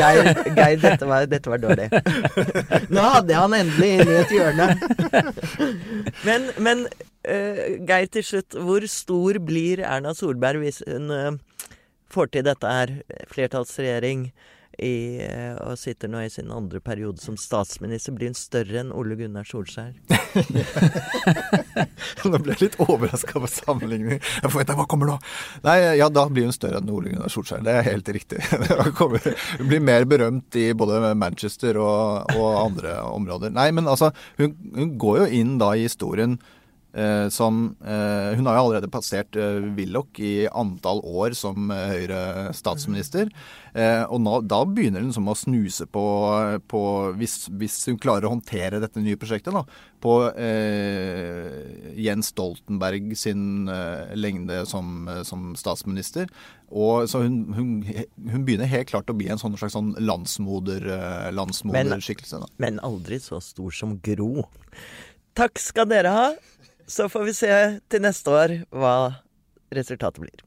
Geir, 0.00 0.32
Geir 0.58 0.82
dette, 0.88 1.10
var, 1.12 1.30
dette 1.36 1.54
var 1.54 1.62
dårlig. 1.62 1.88
Nå 2.90 3.08
hadde 3.18 3.34
jeg 3.36 3.40
han 3.44 3.58
endelig 3.60 3.92
i 3.94 4.20
et 4.24 4.34
hjørne. 4.40 4.70
Men, 6.24 6.48
men 6.64 6.86
uh, 7.28 7.64
Geir, 7.86 8.08
til 8.16 8.24
slutt. 8.26 8.56
Hvor 8.64 8.84
stor 8.90 9.38
blir 9.44 9.84
Erna 9.84 10.14
Solberg 10.16 10.64
hvis 10.64 10.80
hun 10.88 11.10
eh, 11.14 11.32
får 12.12 12.34
til 12.34 12.44
dette 12.46 12.74
her, 12.76 12.98
flertallsregjering, 13.32 14.28
i, 14.78 15.18
eh, 15.22 15.54
og 15.62 15.78
sitter 15.78 16.08
nå 16.10 16.20
i 16.24 16.30
sin 16.32 16.50
andre 16.52 16.80
periode 16.82 17.22
som 17.22 17.36
statsminister? 17.38 18.14
Blir 18.16 18.32
hun 18.32 18.38
større 18.38 18.80
enn 18.82 18.92
Ole 18.94 19.16
Gunnar 19.18 19.46
Solskjær? 19.46 19.92
Nå 22.24 22.40
ble 22.40 22.54
jeg 22.54 22.62
litt 22.64 22.78
overraska 22.82 23.38
over 23.38 23.50
sammenligning. 23.52 24.18
Jeg 24.18 24.50
forventa 24.50 24.76
hva 24.78 24.86
kommer 24.90 25.06
nå? 25.12 25.16
Nei, 25.66 25.76
ja, 26.00 26.08
da 26.12 26.22
blir 26.30 26.44
hun 26.48 26.56
større 26.56 26.78
enn 26.80 26.90
Ole 26.90 27.12
Gunnar 27.12 27.30
Solskjær. 27.32 27.62
Det 27.66 27.76
er 27.76 27.90
helt 27.92 28.08
riktig. 28.16 28.40
Hun 28.98 29.68
blir 29.68 29.82
mer 29.84 30.02
berømt 30.08 30.50
i 30.58 30.66
både 30.76 31.14
Manchester 31.18 31.74
og, 31.82 32.34
og 32.34 32.48
andre 32.64 32.90
områder. 33.06 33.48
Nei, 33.54 33.68
men 33.76 33.84
altså, 33.90 34.06
hun, 34.40 34.50
hun 34.74 34.90
går 35.00 35.16
jo 35.22 35.26
inn 35.40 35.52
da 35.60 35.68
i 35.76 35.86
historien 35.86 36.32
eh, 36.38 36.63
som 37.34 37.76
eh, 37.82 38.36
Hun 38.38 38.46
har 38.46 38.58
jo 38.58 38.64
allerede 38.68 38.90
passert 38.92 39.34
eh, 39.36 39.64
Willoch 39.74 40.20
i 40.22 40.46
antall 40.46 41.00
år 41.02 41.34
som 41.34 41.70
eh, 41.74 41.88
Høyre-statsminister. 41.90 43.32
Eh, 43.74 44.04
og 44.06 44.20
nå, 44.22 44.36
da 44.46 44.60
begynner 44.68 45.02
hun 45.02 45.10
liksom 45.10 45.30
å 45.32 45.34
snuse 45.34 45.88
på, 45.90 46.04
på 46.70 46.82
hvis, 47.18 47.48
hvis 47.50 47.80
hun 47.90 47.98
klarer 47.98 48.28
å 48.28 48.34
håndtere 48.36 48.78
dette 48.82 49.02
nye 49.02 49.18
prosjektet, 49.18 49.56
da, 49.56 49.64
på 50.04 50.14
eh, 50.38 51.96
Jens 51.98 52.30
Stoltenberg 52.30 53.16
sin 53.18 53.66
eh, 53.72 54.14
lengde 54.14 54.62
som, 54.70 55.08
eh, 55.10 55.24
som 55.26 55.52
statsminister. 55.58 56.30
Og 56.70 57.08
så 57.10 57.24
hun, 57.24 57.40
hun, 57.56 57.72
hun 58.30 58.46
begynner 58.46 58.70
helt 58.70 58.92
klart 58.92 59.10
å 59.10 59.16
bli 59.18 59.30
en 59.32 59.40
sånn 59.42 59.58
slags 59.58 59.74
sånn 59.74 59.94
landsmoder, 59.98 60.86
eh, 60.94 61.28
landsmoderskikkelse. 61.34 62.44
Men, 62.44 62.56
Men 62.62 62.82
aldri 62.86 63.18
så 63.22 63.42
stor 63.42 63.74
som 63.74 63.98
Gro. 64.04 64.46
Takk 65.34 65.58
skal 65.58 65.90
dere 65.90 66.14
ha. 66.14 66.26
Så 66.86 67.08
får 67.08 67.24
vi 67.24 67.32
se 67.36 67.52
til 67.88 68.02
neste 68.04 68.30
år 68.30 68.58
hva 68.74 68.96
resultatet 69.72 70.20
blir. 70.20 70.42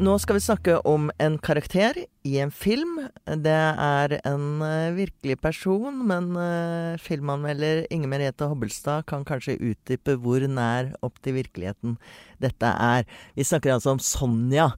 Nå 0.00 0.14
skal 0.22 0.38
vi 0.38 0.40
snakke 0.40 0.74
om 0.88 1.10
en 1.20 1.34
karakter 1.44 1.98
i 2.24 2.38
en 2.40 2.52
film. 2.54 3.02
Det 3.44 3.52
er 3.52 4.14
en 4.22 4.62
uh, 4.62 4.94
virkelig 4.96 5.36
person, 5.42 5.98
men 6.08 6.30
uh, 6.38 6.96
filmanmelder 6.96 7.82
Inger 7.92 8.08
Merete 8.08 8.48
Hobbelstad 8.48 9.04
kan 9.10 9.26
kanskje 9.28 9.58
utdype 9.58 10.14
hvor 10.22 10.46
nær 10.48 10.94
opp 11.04 11.20
til 11.20 11.36
virkeligheten 11.36 11.98
dette 12.40 12.70
er. 12.70 13.04
Vi 13.36 13.44
snakker 13.44 13.74
altså 13.74 13.92
om 13.92 14.00
Sonja. 14.00 14.70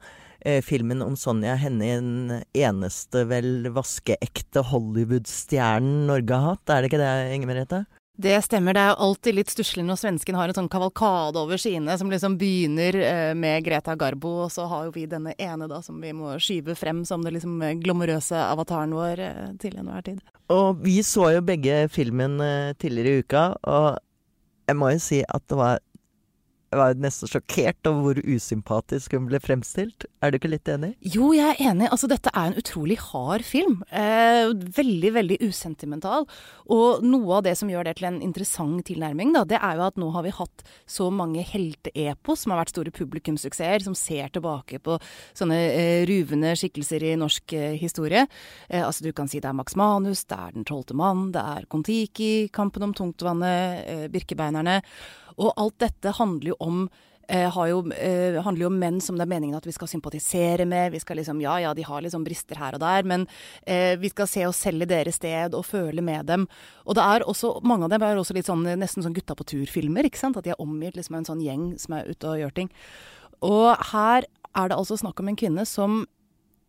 Uh, 0.42 0.60
filmen 0.64 1.04
om 1.04 1.16
Sonja, 1.18 1.54
henne 1.60 1.88
den 1.88 2.44
eneste 2.56 3.24
vel 3.30 3.68
vaskeekte 3.74 4.64
Hollywood-stjernen 4.72 6.06
Norge 6.10 6.38
har 6.38 6.56
hatt. 6.56 6.72
Er 6.72 6.82
det 6.82 6.92
ikke 6.92 7.02
det, 7.02 7.12
Inger 7.36 7.52
Merete? 7.52 7.84
Det 8.22 8.34
stemmer. 8.44 8.74
Det 8.76 8.80
er 8.80 8.90
jo 8.92 9.04
alltid 9.06 9.36
litt 9.38 9.50
stusslig 9.50 9.82
når 9.88 9.96
svensken 9.98 10.36
har 10.36 10.50
en 10.50 10.56
sånn 10.56 10.68
kavalkade 10.70 11.40
over 11.40 11.60
sine 11.60 11.94
som 11.98 12.10
liksom 12.12 12.36
begynner 12.38 12.98
eh, 13.00 13.32
med 13.38 13.64
Greta 13.64 13.94
Garbo, 13.96 14.34
og 14.44 14.52
så 14.52 14.66
har 14.68 14.84
jo 14.86 14.92
vi 14.94 15.06
denne 15.08 15.32
ene 15.40 15.66
da 15.70 15.80
som 15.82 15.96
vi 16.02 16.12
må 16.16 16.34
skyve 16.36 16.76
frem 16.76 17.06
som 17.08 17.24
den 17.24 17.38
liksom 17.38 17.56
glamorøse 17.80 18.36
avataren 18.36 18.92
vår 18.94 19.22
eh, 19.24 19.54
til 19.62 19.78
enhver 19.80 20.04
tid. 20.04 20.20
Og 20.52 20.82
vi 20.84 20.98
så 21.06 21.30
jo 21.38 21.46
begge 21.46 21.86
filmen 21.92 22.36
eh, 22.44 22.74
tidligere 22.76 23.16
i 23.16 23.24
uka, 23.24 23.46
og 23.64 23.96
jeg 24.68 24.78
må 24.78 24.92
jo 24.92 25.02
si 25.02 25.22
at 25.24 25.48
det 25.48 25.58
var 25.58 25.80
jeg 26.72 26.80
var 26.80 26.94
nesten 26.96 27.28
sjokkert 27.28 27.88
over 27.90 28.16
hvor 28.16 28.18
usympatisk 28.24 29.12
hun 29.12 29.26
ble 29.28 29.36
fremstilt. 29.44 30.06
Er 30.24 30.32
du 30.32 30.38
ikke 30.38 30.48
litt 30.48 30.68
enig? 30.72 30.94
Jo, 31.04 31.26
jeg 31.36 31.52
er 31.52 31.58
enig. 31.68 31.90
Altså, 31.92 32.08
dette 32.08 32.30
er 32.32 32.48
en 32.48 32.56
utrolig 32.56 32.96
hard 33.10 33.44
film. 33.44 33.82
Eh, 33.92 34.48
veldig, 34.78 35.10
veldig 35.18 35.36
usentimental. 35.44 36.24
Og 36.72 37.04
noe 37.04 37.36
av 37.36 37.44
det 37.44 37.58
som 37.60 37.68
gjør 37.68 37.90
det 37.90 37.98
til 37.98 38.08
en 38.08 38.16
interessant 38.24 38.80
tilnærming, 38.88 39.34
da, 39.36 39.44
det 39.44 39.58
er 39.60 39.76
jo 39.76 39.84
at 39.84 40.00
nå 40.00 40.08
har 40.14 40.24
vi 40.24 40.32
hatt 40.32 40.64
så 40.88 41.10
mange 41.12 41.44
helteepos 41.44 42.46
som 42.46 42.54
har 42.54 42.62
vært 42.62 42.72
store 42.72 42.94
publikumssuksesser, 42.96 43.84
som 43.84 43.98
ser 43.98 44.32
tilbake 44.32 44.80
på 44.80 44.96
sånne 45.36 45.60
eh, 45.74 46.06
ruvende 46.08 46.54
skikkelser 46.56 47.04
i 47.04 47.14
norsk 47.20 47.52
eh, 47.58 47.76
historie. 47.82 48.24
Eh, 48.70 48.80
altså, 48.80 49.04
du 49.04 49.12
kan 49.12 49.28
si 49.28 49.44
det 49.44 49.52
er 49.52 49.60
Max 49.60 49.76
Manus, 49.76 50.24
det 50.24 50.40
er 50.40 50.56
Den 50.56 50.64
tolvte 50.64 50.96
mann, 50.96 51.28
det 51.36 51.44
er 51.44 51.68
Kon-Tiki, 51.68 52.48
Kampen 52.48 52.88
om 52.88 52.96
tungtvannet, 52.96 53.84
eh, 53.84 54.08
Birkebeinerne. 54.12 54.80
Og 55.38 55.52
alt 55.56 55.78
dette 55.82 56.14
handler 56.18 56.52
jo 56.52 56.56
om 56.62 56.84
eh, 57.28 57.58
jo, 57.68 57.80
eh, 57.92 58.38
handler 58.42 58.64
jo 58.66 58.70
om 58.70 58.78
menn 58.78 59.00
som 59.00 59.16
det 59.16 59.24
er 59.26 59.30
meningen 59.32 59.56
at 59.56 59.66
vi 59.66 59.74
skal 59.74 59.88
sympatisere 59.90 60.66
med. 60.68 60.92
Vi 60.92 61.00
skal 61.00 61.20
liksom, 61.20 61.40
Ja 61.44 61.58
ja, 61.60 61.74
de 61.74 61.86
har 61.86 62.02
liksom 62.02 62.24
brister 62.24 62.58
her 62.60 62.76
og 62.76 62.82
der, 62.82 63.06
men 63.08 63.26
eh, 63.66 63.96
vi 64.00 64.10
skal 64.12 64.28
se 64.30 64.46
oss 64.46 64.60
selv 64.64 64.82
i 64.82 64.90
deres 64.90 65.20
sted 65.20 65.54
og 65.54 65.66
føle 65.66 66.02
med 66.04 66.26
dem. 66.26 66.48
Og 66.86 66.98
det 66.98 67.06
er 67.06 67.26
også, 67.28 67.60
mange 67.62 67.88
av 67.88 67.94
dem 67.94 68.02
er 68.02 68.20
også 68.20 68.36
litt 68.36 68.50
sånn 68.50 68.66
nesten 68.78 69.04
sånn 69.04 69.16
gutta 69.16 69.36
på 69.38 69.46
tur-filmer. 69.48 70.06
ikke 70.08 70.20
sant? 70.20 70.36
At 70.36 70.44
de 70.44 70.54
er 70.54 70.62
omgitt 70.62 70.98
liksom 70.98 71.16
av 71.16 71.22
en 71.22 71.30
sånn 71.32 71.44
gjeng 71.44 71.66
som 71.80 71.96
er 71.98 72.10
ute 72.10 72.28
og 72.28 72.42
gjør 72.42 72.56
ting. 72.60 72.72
Og 73.42 73.70
her 73.92 74.26
er 74.52 74.68
det 74.68 74.76
altså 74.76 74.98
snakk 75.00 75.20
om 75.20 75.30
en 75.30 75.38
kvinne 75.38 75.64
som 75.66 76.04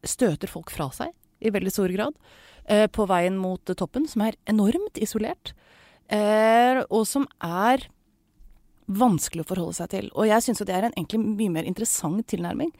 støter 0.03 0.51
folk 0.51 0.71
fra 0.73 0.89
seg 0.95 1.13
i 1.43 1.51
veldig 1.51 1.71
stor 1.71 1.91
grad. 1.91 2.15
Eh, 2.71 2.87
på 2.87 3.05
veien 3.09 3.35
mot 3.39 3.59
toppen, 3.75 4.07
som 4.07 4.23
er 4.23 4.37
enormt 4.47 4.99
isolert. 5.01 5.51
Eh, 6.11 6.79
og 6.89 7.03
som 7.07 7.27
er 7.43 7.89
vanskelig 8.87 9.43
å 9.43 9.49
forholde 9.49 9.77
seg 9.77 9.91
til. 9.93 10.09
Og 10.17 10.27
jeg 10.29 10.43
syns 10.45 10.61
jo 10.61 10.67
det 10.67 10.75
er 10.75 10.87
en 10.87 10.95
egentlig 10.95 11.21
mye 11.23 11.53
mer 11.53 11.67
interessant 11.69 12.25
tilnærming. 12.29 12.71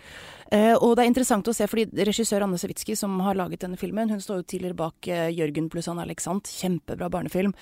Eh, 0.53 0.73
og 0.73 0.95
det 0.95 1.05
er 1.05 1.11
interessant 1.11 1.47
å 1.47 1.55
se, 1.55 1.67
fordi 1.69 2.05
regissør 2.09 2.45
Anne 2.45 2.59
Sawitsky, 2.61 2.95
som 2.99 3.15
har 3.25 3.37
laget 3.39 3.63
denne 3.63 3.79
filmen, 3.79 4.11
hun 4.11 4.21
står 4.23 4.41
jo 4.41 4.47
tidligere 4.53 4.79
bak 4.83 5.09
eh, 5.09 5.29
Jørgen 5.33 5.69
pluss 5.73 5.89
Anne-Alexandt, 5.91 6.51
kjempebra 6.59 7.09
barnefilm. 7.13 7.55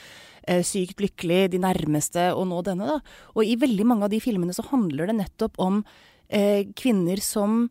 Eh, 0.47 0.63
sykt 0.65 1.03
lykkelig, 1.03 1.43
De 1.53 1.61
nærmeste, 1.61 2.31
og 2.35 2.49
nå 2.49 2.63
denne, 2.67 2.89
da. 2.97 2.99
Og 3.35 3.45
i 3.45 3.59
veldig 3.59 3.87
mange 3.87 4.07
av 4.07 4.13
de 4.13 4.21
filmene 4.23 4.55
så 4.57 4.65
handler 4.71 5.11
det 5.11 5.19
nettopp 5.21 5.61
om 5.61 5.83
eh, 6.29 6.67
kvinner 6.77 7.21
som 7.23 7.65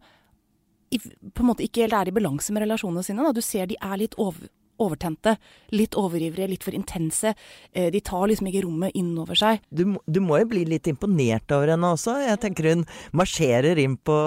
i, 0.91 0.99
på 0.99 1.45
en 1.45 1.51
måte 1.51 1.65
ikke 1.65 1.85
helt 1.85 1.97
er 1.97 2.11
i 2.11 2.15
balanse 2.15 2.55
med 2.55 2.65
relasjonene 2.65 3.05
sine. 3.07 3.27
Da. 3.27 3.35
Du 3.35 3.43
ser 3.45 3.69
de 3.71 3.79
er 3.79 4.01
litt 4.01 4.17
over, 4.21 4.49
overtente. 4.83 5.37
Litt 5.75 5.97
overivrige, 5.99 6.49
litt 6.51 6.67
for 6.67 6.77
intense. 6.77 7.35
Eh, 7.73 7.91
de 7.93 8.03
tar 8.05 8.29
liksom 8.31 8.51
ikke 8.51 8.65
rommet 8.67 8.97
innover 8.99 9.39
seg. 9.39 9.65
Du, 9.71 9.85
du, 10.07 10.21
må 10.25 10.41
jo 10.43 10.51
bli 10.53 10.65
litt 10.69 10.91
imponert 10.91 11.53
over 11.55 11.75
henne 11.75 11.93
også. 11.97 12.17
Jeg 12.25 12.41
tenker 12.45 12.71
hun 12.73 12.87
marsjerer 13.17 13.81
inn 13.81 13.97
på 13.97 14.19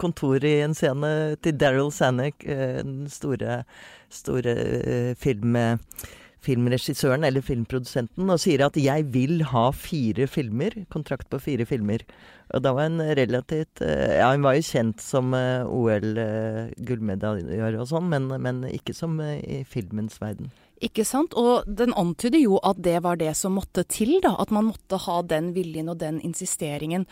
kontoret 0.00 0.50
i 0.50 0.64
en 0.66 0.76
scene 0.76 1.14
til 1.44 1.56
Daryl 1.60 1.92
Zanuck, 1.94 2.44
eh, 2.46 2.80
den 2.82 3.08
store, 3.12 3.62
store 4.22 4.58
eh, 4.80 5.10
film 5.20 5.58
filmregissøren 6.44 7.24
eller 7.26 7.42
filmprodusenten 7.44 8.30
og 8.30 8.40
sier 8.42 8.60
at 8.66 8.76
'jeg 8.76 9.14
vil 9.14 9.42
ha 9.50 9.70
fire 9.70 10.26
filmer', 10.28 10.86
kontrakt 10.90 11.30
på 11.30 11.38
fire 11.40 11.66
filmer. 11.66 11.98
Og 12.54 12.62
da 12.62 12.72
var 12.72 12.82
han 12.88 13.00
relativt 13.00 13.80
Ja, 13.80 14.32
hun 14.32 14.42
var 14.42 14.54
jo 14.54 14.62
kjent 14.62 15.00
som 15.00 15.34
OL-gullmedaljør 15.34 17.80
og 17.80 17.88
sånn, 17.88 18.08
men, 18.08 18.42
men, 18.42 18.64
ikke 18.64 18.94
som 18.94 19.20
i 19.20 19.64
filmens 19.64 20.20
verden. 20.20 20.50
Ikke 20.84 21.04
sant. 21.08 21.34
Og 21.38 21.64
den 21.66 21.94
antyder 21.96 22.40
jo 22.42 22.58
at 22.66 22.80
det 22.84 22.98
var 23.04 23.18
det 23.20 23.32
som 23.38 23.56
måtte 23.58 23.86
til, 23.88 24.18
da. 24.24 24.34
At 24.40 24.52
man 24.54 24.68
måtte 24.72 25.00
ha 25.06 25.20
den 25.26 25.52
viljen 25.56 25.88
og 25.92 26.00
den 26.02 26.20
insisteringen 26.24 27.06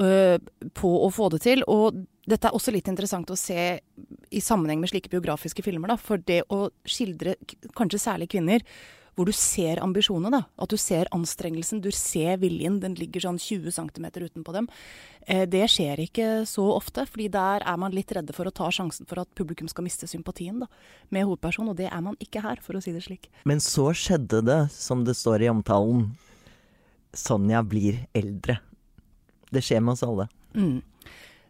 øh, 0.00 0.38
på 0.78 0.92
å 1.04 1.10
få 1.12 1.28
det 1.34 1.42
til. 1.44 1.64
Og 1.68 2.04
dette 2.28 2.48
er 2.48 2.56
også 2.56 2.72
litt 2.74 2.88
interessant 2.88 3.30
å 3.32 3.38
se 3.38 3.80
i 4.28 4.44
sammenheng 4.44 4.80
med 4.80 4.92
slike 4.92 5.12
biografiske 5.12 5.64
filmer, 5.64 5.92
da. 5.92 5.98
For 6.00 6.20
det 6.20 6.44
å 6.52 6.68
skildre 6.88 7.36
kanskje 7.76 8.02
særlig 8.08 8.30
kvinner, 8.32 8.64
hvor 9.18 9.26
du 9.26 9.34
ser 9.34 9.80
ambisjonene, 9.82 10.30
da. 10.30 10.44
At 10.62 10.70
du 10.70 10.78
ser 10.78 11.08
anstrengelsen, 11.14 11.80
du 11.82 11.90
ser 11.94 12.38
viljen. 12.38 12.78
Den 12.78 12.94
ligger 12.98 13.24
sånn 13.24 13.40
20 13.42 13.74
cm 13.74 14.06
utenpå 14.14 14.54
dem. 14.54 14.68
Eh, 15.26 15.42
det 15.50 15.64
skjer 15.72 16.04
ikke 16.04 16.28
så 16.46 16.68
ofte, 16.76 17.02
fordi 17.10 17.26
der 17.34 17.66
er 17.66 17.80
man 17.82 17.96
litt 17.96 18.14
redde 18.14 18.36
for 18.36 18.46
å 18.46 18.54
ta 18.54 18.70
sjansen 18.70 19.08
for 19.10 19.24
at 19.24 19.30
publikum 19.38 19.66
skal 19.70 19.88
miste 19.88 20.06
sympatien 20.06 20.62
da, 20.62 20.70
med 21.10 21.26
hovedpersonen, 21.26 21.72
og 21.74 21.80
det 21.80 21.90
er 21.90 22.04
man 22.04 22.18
ikke 22.22 22.44
her, 22.46 22.62
for 22.62 22.78
å 22.78 22.84
si 22.84 22.94
det 22.94 23.02
slik. 23.08 23.26
Men 23.48 23.58
så 23.64 23.90
skjedde 23.90 24.44
det, 24.46 24.60
som 24.74 25.02
det 25.08 25.18
står 25.18 25.48
i 25.48 25.50
omtalen. 25.50 26.12
Sonja 27.16 27.64
blir 27.66 28.04
eldre. 28.14 28.60
Det 29.50 29.64
skjer 29.64 29.82
med 29.82 29.96
oss 29.96 30.06
alle. 30.06 30.28
Mm. 30.54 30.78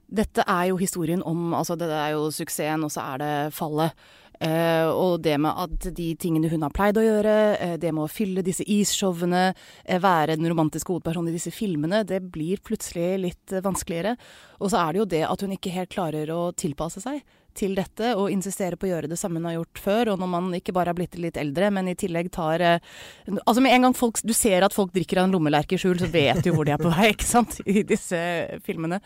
Dette 0.09 0.41
er 0.49 0.71
jo 0.71 0.79
historien 0.81 1.21
om 1.21 1.53
Altså, 1.53 1.77
det 1.77 1.91
er 1.93 2.15
jo 2.17 2.31
suksessen, 2.33 2.87
og 2.87 2.95
så 2.95 3.05
er 3.13 3.21
det 3.21 3.33
fallet. 3.57 4.09
Uh, 4.39 4.87
og 4.95 5.17
det 5.25 5.35
med 5.43 5.51
at 5.51 5.89
de 5.97 6.13
tingene 6.21 6.51
hun 6.53 6.63
har 6.63 6.75
pleid 6.75 6.99
å 7.01 7.03
gjøre, 7.03 7.33
uh, 7.59 7.75
det 7.81 7.91
med 7.91 8.05
å 8.05 8.13
fylle 8.13 8.45
disse 8.47 8.63
isshowene, 8.63 9.49
uh, 9.51 9.97
være 9.99 10.37
den 10.39 10.47
romantiske 10.53 10.93
hovedpersonen 10.95 11.33
i 11.33 11.35
disse 11.35 11.51
filmene, 11.55 12.05
det 12.07 12.21
blir 12.31 12.63
plutselig 12.63 13.17
litt 13.25 13.57
vanskeligere. 13.65 14.15
Og 14.63 14.71
så 14.71 14.79
er 14.85 14.95
det 14.95 15.03
jo 15.03 15.09
det 15.17 15.25
at 15.27 15.43
hun 15.43 15.57
ikke 15.57 15.75
helt 15.75 15.91
klarer 15.91 16.31
å 16.31 16.53
tilpasse 16.55 17.03
seg 17.03 17.19
til 17.59 17.75
dette 17.75 18.13
og 18.15 18.31
insistere 18.31 18.79
på 18.79 18.87
å 18.87 18.93
gjøre 18.93 19.11
det 19.11 19.19
samme 19.19 19.41
hun 19.41 19.49
har 19.51 19.57
gjort 19.57 19.83
før. 19.83 20.13
Og 20.13 20.23
når 20.23 20.31
man 20.31 20.53
ikke 20.61 20.75
bare 20.77 20.95
er 20.95 21.01
blitt 21.01 21.19
litt 21.19 21.41
eldre, 21.41 21.73
men 21.75 21.91
i 21.91 21.97
tillegg 21.99 22.31
tar 22.35 22.63
Altså 22.69 23.63
med 23.65 23.75
en 23.75 23.89
gang 23.89 23.97
folk, 23.99 24.21
du 24.23 24.31
ser 24.37 24.63
at 24.63 24.77
folk 24.77 24.93
drikker 24.95 25.19
av 25.19 25.27
en 25.27 25.35
lommelerke 25.35 25.75
i 25.75 25.83
skjul, 25.83 25.99
så 25.99 26.07
vet 26.13 26.45
du 26.47 26.53
hvor 26.55 26.69
de 26.69 26.77
er 26.77 26.83
på 26.83 26.93
vei, 26.95 27.11
ikke 27.17 27.27
sant, 27.27 27.59
i 27.67 27.83
disse 27.87 28.21
filmene. 28.63 29.01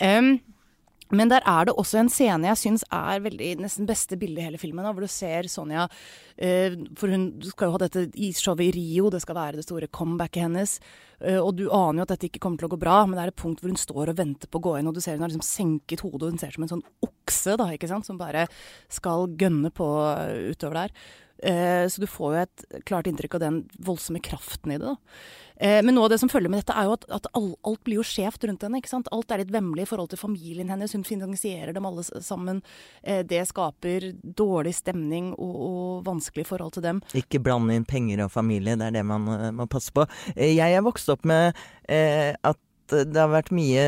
Um, 0.00 0.38
men 1.16 1.30
der 1.30 1.44
er 1.48 1.68
det 1.68 1.74
også 1.78 2.00
en 2.00 2.10
scene 2.12 2.50
jeg 2.50 2.60
syns 2.60 2.84
er 2.92 3.22
veldig 3.24 3.50
nesten 3.62 3.88
beste 3.88 4.18
bildet 4.20 4.42
i 4.42 4.46
hele 4.48 4.60
filmen. 4.60 4.84
hvor 4.84 5.00
du 5.04 5.10
ser 5.10 5.48
Sonja 5.50 5.88
eh, 6.36 6.76
For 6.96 7.12
hun 7.12 7.40
skal 7.42 7.68
jo 7.68 7.76
ha 7.76 7.82
dette 7.84 8.06
isshowet 8.14 8.66
i 8.66 8.70
Rio, 8.76 9.10
det 9.10 9.22
skal 9.22 9.38
være 9.38 9.60
det 9.60 9.66
store 9.66 9.88
comebacket 9.88 10.46
hennes. 10.46 10.78
Eh, 11.20 11.40
og 11.40 11.54
du 11.56 11.66
aner 11.70 12.02
jo 12.02 12.06
at 12.06 12.14
dette 12.14 12.28
ikke 12.30 12.42
kommer 12.44 12.58
til 12.60 12.68
å 12.68 12.74
gå 12.74 12.80
bra, 12.80 13.00
men 13.06 13.18
det 13.18 13.24
er 13.24 13.34
et 13.34 13.42
punkt 13.42 13.62
hvor 13.62 13.72
hun 13.72 13.80
står 13.80 14.12
og 14.12 14.20
venter 14.20 14.50
på 14.50 14.60
å 14.60 14.66
gå 14.68 14.78
inn, 14.78 14.88
og 14.90 14.94
du 14.94 15.02
ser 15.04 15.18
hun 15.18 15.26
har 15.26 15.32
liksom 15.32 15.46
senket 15.46 16.04
hodet, 16.04 16.22
og 16.26 16.34
hun 16.34 16.42
ser 16.42 16.54
som 16.54 16.66
en 16.66 16.74
sånn 16.76 16.86
okse, 17.04 17.58
da, 17.60 17.70
ikke 17.74 17.90
sant, 17.90 18.06
som 18.06 18.20
bare 18.20 18.46
skal 18.92 19.28
gønne 19.40 19.72
på 19.74 19.90
utover 20.52 20.84
der. 20.84 20.96
Eh, 21.44 21.88
så 21.88 22.00
du 22.00 22.06
får 22.08 22.34
jo 22.34 22.42
et 22.44 22.84
klart 22.88 23.08
inntrykk 23.10 23.36
av 23.36 23.42
den 23.42 23.56
voldsomme 23.84 24.22
kraften 24.24 24.72
i 24.72 24.78
det. 24.78 24.92
da. 24.94 24.96
Eh, 25.60 25.80
men 25.84 25.94
noe 25.94 26.08
av 26.08 26.14
det 26.14 26.18
som 26.22 26.30
følger 26.30 26.50
med 26.50 26.62
dette, 26.62 26.74
er 26.74 26.88
jo 26.88 26.96
at, 26.96 27.06
at 27.14 27.28
alt 27.34 27.82
blir 27.86 28.00
jo 28.00 28.06
skjevt 28.06 28.46
rundt 28.48 28.66
henne. 28.66 28.80
ikke 28.80 28.90
sant? 28.90 29.10
Alt 29.14 29.30
er 29.30 29.44
litt 29.44 29.54
vemmelig 29.54 29.86
i 29.86 29.90
forhold 29.90 30.10
til 30.12 30.20
familien 30.20 30.72
hennes. 30.72 30.94
Hun 30.96 31.06
finansierer 31.06 31.74
dem 31.76 31.86
alle 31.88 32.04
sammen. 32.04 32.62
Eh, 33.02 33.22
det 33.26 33.44
skaper 33.50 34.10
dårlig 34.22 34.74
stemning 34.80 35.32
og, 35.36 35.54
og 35.68 36.04
vanskelig 36.08 36.48
forhold 36.50 36.76
til 36.76 36.86
dem. 36.86 37.02
Ikke 37.14 37.42
blande 37.42 37.76
inn 37.78 37.88
penger 37.88 38.26
og 38.26 38.34
familie, 38.34 38.78
det 38.80 38.90
er 38.90 38.98
det 38.98 39.06
man 39.06 39.30
eh, 39.38 39.50
må 39.54 39.68
passe 39.70 39.94
på. 39.94 40.06
Jeg 40.34 40.74
er 40.74 40.84
vokst 40.84 41.10
opp 41.12 41.26
med 41.28 41.54
eh, 41.88 42.34
det 42.92 43.16
har 43.16 43.30
vært 43.32 43.52
mye 43.54 43.84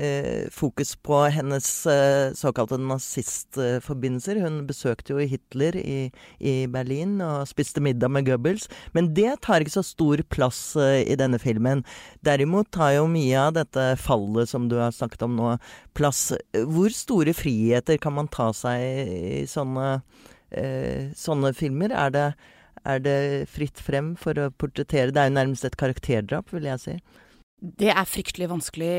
eh, 0.00 0.46
fokus 0.54 0.94
på 1.04 1.18
hennes 1.34 1.66
eh, 1.90 2.32
såkalte 2.36 2.78
nazistforbindelser. 2.80 4.40
Hun 4.40 4.62
besøkte 4.68 5.12
jo 5.12 5.26
Hitler 5.28 5.76
i, 5.76 5.98
i, 6.40 6.54
Berlin 6.72 7.18
og 7.24 7.48
spiste 7.50 7.82
middag 7.84 8.12
med 8.14 8.24
Goebbels. 8.28 8.68
Men 8.96 9.12
det 9.16 9.42
tar 9.44 9.60
ikke 9.60 9.76
så 9.76 9.84
stor 9.84 10.24
plass 10.32 10.62
eh, 10.80 11.02
i 11.04 11.18
denne 11.20 11.40
filmen. 11.42 11.84
Derimot 12.24 12.72
tar 12.72 12.96
jo 12.96 13.06
mye 13.12 13.44
av 13.44 13.54
dette 13.58 13.86
fallet 14.00 14.48
som 14.48 14.70
du 14.72 14.78
har 14.80 14.96
snakket 14.96 15.28
om 15.28 15.36
nå, 15.36 15.54
plass. 15.98 16.30
Hvor 16.56 16.96
store 16.96 17.36
friheter 17.36 18.00
kan 18.00 18.16
man 18.16 18.32
ta 18.32 18.50
seg 18.56 18.80
i 18.80 19.46
sånne, 19.50 19.98
eh, 20.56 21.10
sånne 21.12 21.52
filmer? 21.56 21.92
Er 21.92 22.16
det, 22.16 22.28
er 22.88 23.04
det 23.04 23.20
fritt 23.52 23.80
frem 23.84 24.14
for 24.16 24.38
å 24.40 24.52
portrettere 24.56 25.12
Det 25.12 25.20
er 25.20 25.28
jo 25.28 25.40
nærmest 25.42 25.68
et 25.68 25.76
karakterdrap, 25.80 26.54
vil 26.56 26.72
jeg 26.72 26.88
si. 26.88 27.02
Det 27.60 27.90
er 27.92 28.06
fryktelig 28.08 28.46
vanskelig 28.48 28.92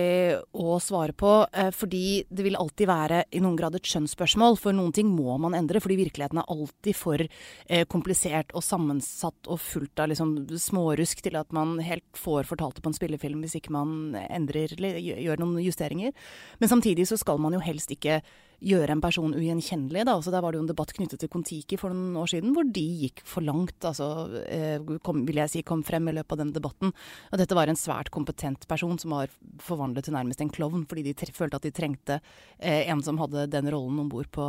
å 0.53 0.75
svare 0.77 1.15
på, 1.17 1.47
eh, 1.51 1.71
fordi 1.73 2.27
det 2.29 2.43
vil 2.45 2.55
alltid 2.55 2.87
være 2.87 3.23
i 3.33 3.39
noen 3.41 3.55
grad 3.57 3.73
et 3.73 3.89
skjønnsspørsmål. 3.89 4.59
For 4.59 4.71
noen 4.71 4.93
ting 4.93 5.09
må 5.09 5.39
man 5.41 5.55
endre, 5.57 5.81
fordi 5.81 5.97
virkeligheten 5.97 6.37
er 6.37 6.45
alltid 6.45 6.95
for 6.95 7.17
eh, 7.17 7.85
komplisert 7.85 8.53
og 8.53 8.61
sammensatt 8.61 9.49
og 9.49 9.57
fullt 9.59 9.97
av 9.97 10.09
liksom 10.09 10.45
smårusk 10.45 11.23
til 11.25 11.39
at 11.41 11.51
man 11.51 11.79
helt 11.79 12.05
får 12.13 12.45
fortalt 12.45 12.75
det 12.77 12.83
på 12.85 12.93
en 12.93 12.99
spillefilm 12.99 13.41
hvis 13.41 13.57
ikke 13.57 13.73
man 13.73 14.13
endrer 14.29 14.77
eller 14.77 15.01
gjør 15.01 15.41
noen 15.41 15.57
justeringer. 15.65 16.13
Men 16.59 16.69
samtidig 16.69 17.09
så 17.09 17.17
skal 17.17 17.41
man 17.41 17.57
jo 17.57 17.65
helst 17.65 17.89
ikke 17.89 18.21
gjøre 18.61 18.95
en 18.95 19.01
person 19.01 19.33
ugjenkjennelig. 19.33 20.05
Da. 20.05 20.15
Altså, 20.15 20.31
der 20.33 20.43
var 20.43 20.53
det 20.53 20.59
jo 20.59 20.65
en 20.65 20.69
debatt 20.69 20.93
knyttet 20.95 21.21
til 21.23 21.31
Kon-Tiki 21.33 21.79
for 21.81 21.93
noen 21.93 22.19
år 22.21 22.29
siden, 22.29 22.53
hvor 22.55 22.67
de 22.67 22.83
gikk 23.05 23.23
for 23.27 23.45
langt. 23.45 23.79
Altså, 23.87 24.07
eh, 24.45 24.77
kom, 25.05 25.23
vil 25.27 25.41
jeg 25.41 25.53
si, 25.53 25.63
kom 25.65 25.81
frem 25.87 26.09
i 26.11 26.15
løpet 26.19 26.37
av 26.37 26.43
den 26.43 26.53
debatten. 26.55 26.93
Og 27.31 27.41
dette 27.41 27.57
var 27.57 27.71
en 27.71 27.79
svært 27.79 28.11
kompetent 28.13 28.67
person 28.69 28.99
som 29.01 29.17
var 29.17 29.33
forvandlet 29.63 30.07
til 30.07 30.17
nærmest 30.17 30.45
en 30.45 30.53
klovn, 30.53 30.85
fordi 30.89 31.07
de 31.09 31.31
følte 31.33 31.57
at 31.57 31.65
de 31.65 31.73
trengte 31.75 32.19
eh, 32.59 32.85
en 32.91 33.01
som 33.05 33.19
hadde 33.21 33.49
den 33.51 33.71
rollen 33.73 34.03
om 34.05 34.11
bord 34.11 34.29
på, 34.33 34.47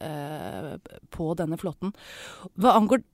eh, 0.00 0.76
på 1.12 1.32
denne 1.38 1.60
flåten. 1.60 1.92
Hva 2.56 2.76
angår 2.78 3.04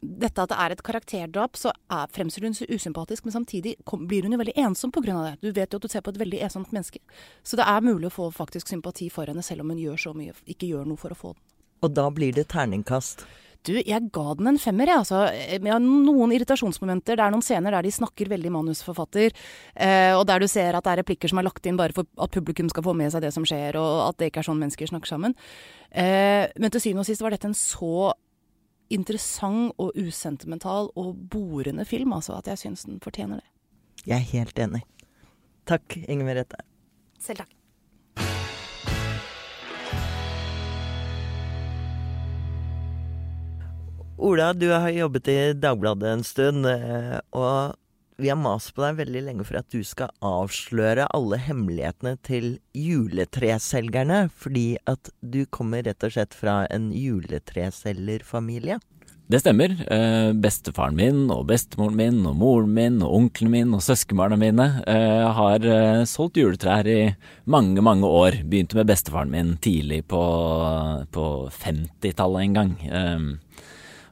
dette 0.00 0.42
at 0.42 0.52
det 0.52 0.58
er 0.58 0.74
et 0.74 0.82
karakterdrap, 0.84 1.58
så 1.60 1.72
er, 1.92 2.08
fremstår 2.14 2.46
hun 2.48 2.56
så 2.56 2.68
usympatisk, 2.70 3.26
men 3.26 3.36
samtidig 3.36 3.74
kom, 3.84 4.06
blir 4.08 4.24
hun 4.24 4.32
jo 4.34 4.40
veldig 4.40 4.56
ensom 4.64 4.92
pga. 4.94 5.18
det. 5.26 5.34
Du 5.44 5.52
vet 5.52 5.72
jo 5.72 5.80
at 5.80 5.84
du 5.84 5.92
ser 5.92 6.04
på 6.04 6.14
et 6.14 6.20
veldig 6.20 6.40
ensomt 6.46 6.72
menneske. 6.72 7.02
Så 7.44 7.60
det 7.60 7.68
er 7.68 7.84
mulig 7.84 8.08
å 8.08 8.14
få 8.14 8.30
faktisk 8.32 8.68
sympati 8.68 9.10
for 9.12 9.28
henne, 9.28 9.44
selv 9.44 9.64
om 9.64 9.74
hun 9.74 9.82
gjør 9.82 10.00
så 10.08 10.16
mye, 10.16 10.32
ikke 10.46 10.70
gjør 10.72 10.88
noe 10.88 11.00
for 11.00 11.12
å 11.12 11.18
få 11.18 11.34
den. 11.34 11.44
Og 11.80 11.94
da 11.96 12.08
blir 12.12 12.32
det 12.36 12.48
terningkast? 12.52 13.24
Du, 13.68 13.74
jeg 13.76 14.06
ga 14.14 14.34
den 14.38 14.48
en 14.48 14.58
femmer, 14.60 14.88
jeg. 14.88 15.02
Altså, 15.02 15.18
har 15.68 15.82
noen 15.84 16.32
irritasjonsmomenter. 16.32 17.18
Det 17.18 17.24
er 17.26 17.32
noen 17.34 17.44
scener 17.44 17.74
der 17.76 17.84
de 17.84 17.92
snakker 17.92 18.30
veldig 18.32 18.52
manusforfatter, 18.54 19.36
eh, 19.76 20.14
og 20.16 20.24
der 20.30 20.40
du 20.40 20.48
ser 20.48 20.78
at 20.78 20.86
det 20.86 20.94
er 20.94 21.00
replikker 21.02 21.28
som 21.28 21.42
er 21.42 21.44
lagt 21.44 21.68
inn 21.68 21.76
bare 21.76 21.92
for 21.96 22.08
at 22.24 22.32
publikum 22.32 22.70
skal 22.72 22.86
få 22.86 22.94
med 22.96 23.12
seg 23.12 23.26
det 23.26 23.34
som 23.36 23.44
skjer, 23.44 23.76
og 23.76 24.06
at 24.06 24.20
det 24.20 24.30
ikke 24.30 24.40
er 24.40 24.48
sånn 24.48 24.62
mennesker 24.62 24.88
snakker 24.88 25.12
sammen. 25.12 25.36
Eh, 25.92 26.48
men 26.56 26.72
til 26.72 26.86
syvende 26.86 27.04
og 27.04 27.10
sist 27.10 27.24
var 27.24 27.36
dette 27.36 27.50
en 27.50 27.58
så 27.58 28.14
interessant 28.90 29.74
og 29.78 29.94
usentimental 29.98 30.90
og 30.98 31.14
borende 31.30 31.86
film, 31.86 32.12
altså, 32.16 32.38
at 32.38 32.50
jeg 32.50 32.64
syns 32.64 32.84
den 32.88 33.00
fortjener 33.02 33.40
det. 33.40 33.48
Jeg 34.06 34.16
er 34.16 34.28
helt 34.32 34.58
enig. 34.58 34.82
Takk, 35.68 35.96
Inger 36.08 36.26
Merete. 36.26 36.60
Selv 37.20 37.44
takk. 37.44 37.56
Ola, 44.20 44.50
du 44.52 44.66
har 44.68 44.90
jobbet 44.92 45.28
i 45.32 45.38
Dagbladet 45.56 46.10
en 46.10 46.24
stund, 46.26 46.66
eh, 46.68 47.16
og 47.32 47.76
vi 48.20 48.28
har 48.28 48.38
mast 48.38 48.74
på 48.76 48.84
deg 48.84 48.98
veldig 49.00 49.24
lenge 49.26 49.46
for 49.48 49.60
at 49.60 49.70
du 49.72 49.80
skal 49.86 50.12
avsløre 50.24 51.08
alle 51.16 51.40
hemmelighetene 51.40 52.18
til 52.26 52.52
juletreselgerne, 52.76 54.26
fordi 54.36 54.76
at 54.90 55.12
du 55.20 55.42
kommer 55.48 55.86
rett 55.86 56.04
og 56.06 56.14
slett 56.14 56.36
fra 56.36 56.62
en 56.70 56.90
juletreselgerfamilie. 56.94 58.80
Det 59.30 59.38
stemmer. 59.38 59.76
Eh, 59.94 60.32
bestefaren 60.42 60.96
min 60.98 61.28
og 61.30 61.44
bestemoren 61.46 61.94
min 61.94 62.16
og 62.26 62.34
moren 62.40 62.72
min 62.74 62.96
og 63.06 63.12
onkelen 63.14 63.52
min 63.52 63.76
og 63.76 63.84
søskenbarna 63.86 64.34
mine 64.40 64.66
eh, 64.90 65.26
har 65.36 65.62
eh, 65.62 66.02
solgt 66.10 66.40
juletrær 66.40 66.88
i 66.90 67.12
mange, 67.46 67.78
mange 67.78 68.10
år. 68.10 68.40
Begynte 68.42 68.80
med 68.80 68.90
bestefaren 68.90 69.30
min 69.30 69.52
tidlig 69.62 70.02
på, 70.10 70.22
på 71.14 71.26
50-tallet 71.62 72.48
en 72.48 72.58
gang. 72.58 72.74
Eh, 72.90 73.70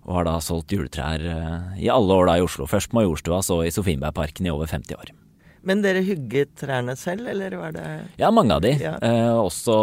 og 0.08 0.16
har 0.16 0.28
da 0.28 0.38
solgt 0.40 0.72
juletrær 0.72 1.20
eh, 1.20 1.80
i 1.84 1.90
alle 1.92 2.16
år 2.16 2.30
da 2.30 2.38
i 2.40 2.44
Oslo. 2.44 2.66
Først 2.70 2.90
på 2.90 2.98
Majorstua, 2.98 3.42
så 3.44 3.60
i 3.66 3.72
Sofienbergparken 3.74 4.48
i 4.48 4.52
over 4.54 4.70
50 4.70 4.96
år. 4.96 5.12
Men 5.68 5.82
dere 5.84 6.00
hugget 6.06 6.54
trærne 6.56 6.94
selv, 6.96 7.28
eller 7.28 7.58
var 7.60 7.74
det 7.76 7.86
Ja, 8.16 8.30
mange 8.32 8.56
av 8.56 8.64
de. 8.64 8.72
Ja. 8.80 8.94
Eh, 9.04 9.36
også 9.36 9.76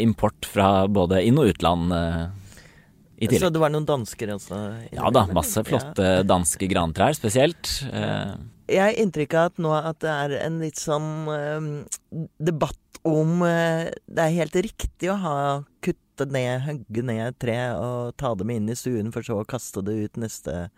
import 0.00 0.48
fra 0.50 0.88
både 0.90 1.22
inn- 1.28 1.38
og 1.38 1.52
utland. 1.52 1.94
Eh. 1.94 3.30
Så 3.38 3.50
det 3.50 3.62
var 3.62 3.70
noen 3.74 3.86
dansker 3.86 4.30
også? 4.34 4.58
Ja 4.94 5.10
da, 5.14 5.24
masse 5.34 5.62
flotte 5.66 6.04
ja. 6.20 6.26
danske 6.26 6.68
grantrær 6.70 7.14
spesielt. 7.18 7.70
Eh. 7.90 8.34
Jeg 8.68 8.82
har 8.84 9.00
inntrykk 9.00 9.34
av 9.38 9.50
at 9.50 9.62
nå 9.64 9.72
at 9.78 10.00
det 10.04 10.12
er 10.12 10.36
en 10.42 10.60
litt 10.60 10.80
sånn 10.80 11.08
eh, 11.32 11.70
debatt 12.36 13.00
om 13.08 13.42
eh, 13.46 13.88
det 14.10 14.24
er 14.24 14.38
helt 14.42 14.58
riktig 14.68 15.12
å 15.12 15.18
ha 15.22 15.38
kutt 15.84 16.00
kutte 16.18 16.32
ned, 16.32 16.62
hogge 16.66 17.04
ned 17.06 17.26
et 17.30 17.38
tre 17.40 17.58
og 17.78 18.16
ta 18.18 18.34
dem 18.34 18.50
inn 18.50 18.70
i 18.70 18.76
stuen, 18.76 19.12
for 19.14 19.22
så 19.22 19.40
å 19.40 19.46
kaste 19.46 19.82
det 19.86 19.94
ut 19.94 20.16
neste, 20.18 20.70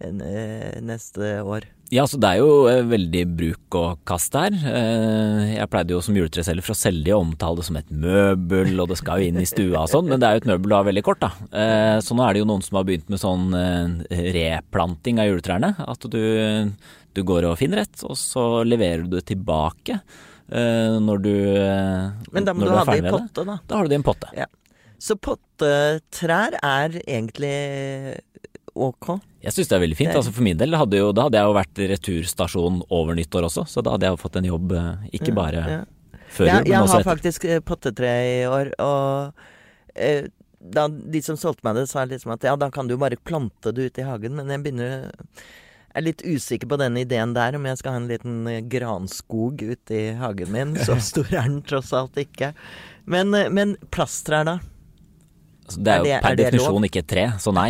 eh, 0.00 0.80
neste 0.80 1.42
år. 1.42 1.66
Ja, 1.90 2.06
så 2.06 2.20
det 2.22 2.28
er 2.28 2.38
jo 2.38 2.68
eh, 2.70 2.84
veldig 2.86 3.24
bruk 3.36 3.74
og 3.74 3.98
kast 4.06 4.34
her. 4.34 4.50
Eh, 4.54 5.56
jeg 5.56 5.70
pleide 5.70 5.90
jo 5.94 6.00
som 6.00 6.14
juletreselger 6.14 6.74
selge 6.74 7.04
det 7.08 7.14
og 7.14 7.24
omtale 7.24 7.58
det 7.58 7.66
som 7.66 7.76
et 7.80 7.90
møbel, 7.90 8.78
og 8.78 8.90
det 8.90 8.98
skal 9.00 9.20
jo 9.20 9.30
inn 9.30 9.40
i 9.40 9.48
stua 9.48 9.84
og 9.84 9.90
sånn, 9.90 10.08
men 10.10 10.20
det 10.20 10.28
er 10.28 10.36
jo 10.36 10.44
et 10.44 10.50
møbel 10.52 10.70
du 10.70 10.76
har 10.76 10.86
veldig 10.86 11.04
kort, 11.06 11.22
da. 11.22 11.98
Så 12.00 12.14
nå 12.14 12.24
er 12.24 12.34
det 12.34 12.44
jo 12.44 12.50
noen 12.50 12.62
som 12.62 12.78
har 12.78 12.86
begynt 12.86 13.10
med 13.10 13.22
sånn 13.22 13.50
replanting 14.10 15.18
av 15.18 15.30
juletrærne. 15.30 15.74
At 15.82 16.06
du, 16.06 16.22
du 17.16 17.24
går 17.26 17.48
og 17.50 17.58
finner 17.60 17.84
et, 17.84 18.02
og 18.06 18.18
så 18.18 18.62
leverer 18.66 19.04
du 19.06 19.18
det 19.18 19.26
tilbake. 19.32 20.00
Når 20.50 21.20
du, 21.22 21.34
Men 22.34 22.46
da 22.46 22.52
må 22.56 22.64
du, 22.64 22.72
du 22.72 22.74
ha 22.74 22.82
det 22.88 22.96
i 22.98 23.10
potte, 23.12 23.44
da. 23.46 23.54
Da 23.70 23.76
har 23.78 23.86
du 23.86 23.92
det 23.92 23.94
i 23.94 24.00
en 24.00 24.06
potte. 24.06 24.30
Ja. 24.34 24.48
Så 25.00 25.14
pottetrær 25.16 26.56
er 26.58 26.96
egentlig 27.06 27.52
ok? 28.74 29.14
Jeg 29.40 29.54
syns 29.56 29.70
det 29.70 29.76
er 29.76 29.84
veldig 29.84 29.98
fint. 29.98 30.12
Altså 30.14 30.32
for 30.34 30.44
min 30.44 30.58
del 30.60 30.76
hadde 30.76 31.00
jo, 31.00 31.12
da 31.16 31.26
hadde 31.26 31.40
jeg 31.40 31.48
jo 31.48 31.56
vært 31.56 31.80
returstasjon 31.94 32.82
over 32.92 33.16
nyttår 33.18 33.48
også, 33.48 33.64
så 33.70 33.84
da 33.84 33.94
hadde 33.94 34.08
jeg 34.08 34.16
jo 34.16 34.20
fått 34.20 34.36
en 34.40 34.50
jobb 34.50 34.74
eh, 34.76 35.08
ikke 35.20 35.32
bare 35.36 35.62
ja, 35.62 35.78
ja. 35.78 36.20
før 36.28 36.50
jul, 36.50 36.52
men 36.52 36.60
også 36.60 36.68
etter. 36.68 36.74
Jeg 36.74 36.92
har 36.92 37.08
faktisk 37.08 37.48
eh, 37.48 37.62
pottetre 37.64 38.12
i 38.26 38.36
år, 38.50 38.74
og 38.84 39.96
eh, 39.96 40.28
da 40.60 40.86
de 40.90 41.24
som 41.24 41.40
solgte 41.40 41.64
meg 41.66 41.80
det, 41.80 41.86
sa 41.90 42.04
liksom 42.04 42.36
at 42.36 42.44
ja, 42.44 42.54
da 42.60 42.68
kan 42.74 42.90
du 42.90 42.98
bare 43.00 43.16
plante 43.16 43.72
det 43.72 43.90
ute 43.90 44.04
i 44.04 44.08
hagen, 44.08 44.36
men 44.36 44.52
jeg 44.52 44.64
begynner 44.66 45.08
jeg 45.90 45.98
er 45.98 46.06
litt 46.06 46.22
usikker 46.22 46.68
på 46.70 46.76
den 46.78 46.98
ideen 47.00 47.32
der, 47.34 47.56
om 47.58 47.64
jeg 47.66 47.78
skal 47.80 47.96
ha 47.96 47.98
en 47.98 48.10
liten 48.10 48.44
eh, 48.46 48.60
granskog 48.70 49.58
ute 49.58 49.96
i 49.96 50.04
hagen 50.20 50.52
min. 50.54 50.76
Så 50.78 51.00
stor 51.10 51.26
er 51.34 51.48
den 51.48 51.64
tross 51.66 51.90
alt 51.96 52.18
ikke. 52.20 52.52
Men, 53.10 53.34
men 53.34 53.74
plasttrær, 53.90 54.46
da? 54.46 54.60
Altså, 55.66 55.82
det 55.86 55.92
er, 55.92 55.98
er 55.98 56.06
det, 56.06 56.14
jo 56.14 56.22
per 56.22 56.38
definisjon 56.38 56.86
ikke 56.86 57.02
et 57.02 57.10
tre, 57.10 57.26
så 57.42 57.54
nei. 57.54 57.68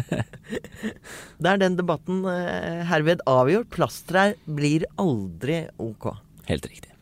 da 1.42 1.54
er 1.54 1.64
den 1.64 1.80
debatten 1.80 2.22
uh, 2.28 2.84
herved 2.88 3.24
avgjort. 3.28 3.72
Plasttrær 3.72 4.36
blir 4.44 4.84
aldri 5.00 5.62
ok. 5.80 6.12
Helt 6.52 6.68
riktig. 6.68 6.92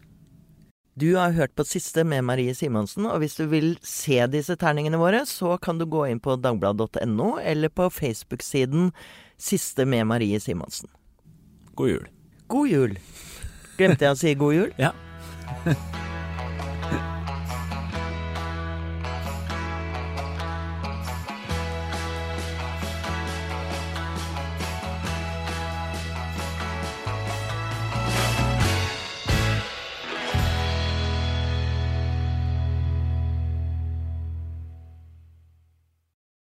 Du 0.99 1.13
har 1.15 1.35
hørt 1.37 1.55
på 1.55 1.63
siste 1.67 2.03
med 2.07 2.25
Marie 2.27 2.55
Simonsen, 2.59 3.07
og 3.07 3.21
hvis 3.23 3.37
du 3.39 3.45
vil 3.51 3.77
se 3.87 4.19
disse 4.31 4.55
terningene 4.59 4.99
våre, 4.99 5.23
så 5.31 5.55
kan 5.63 5.79
du 5.79 5.87
gå 5.87 6.09
inn 6.11 6.19
på 6.23 6.35
dagbladet.no 6.43 7.37
eller 7.39 7.71
på 7.71 7.87
Facebook-siden 7.95 8.91
Siste 9.39 9.87
med 9.87 10.07
Marie 10.07 10.41
Simonsen. 10.41 10.91
God 11.75 11.89
jul. 11.91 12.09
God 12.47 12.69
jul. 12.69 12.99
Glemte 13.79 14.09
jeg 14.09 14.17
å 14.17 14.19
si 14.19 14.35
god 14.35 14.57
jul? 14.57 14.75
Ja. 14.83 14.93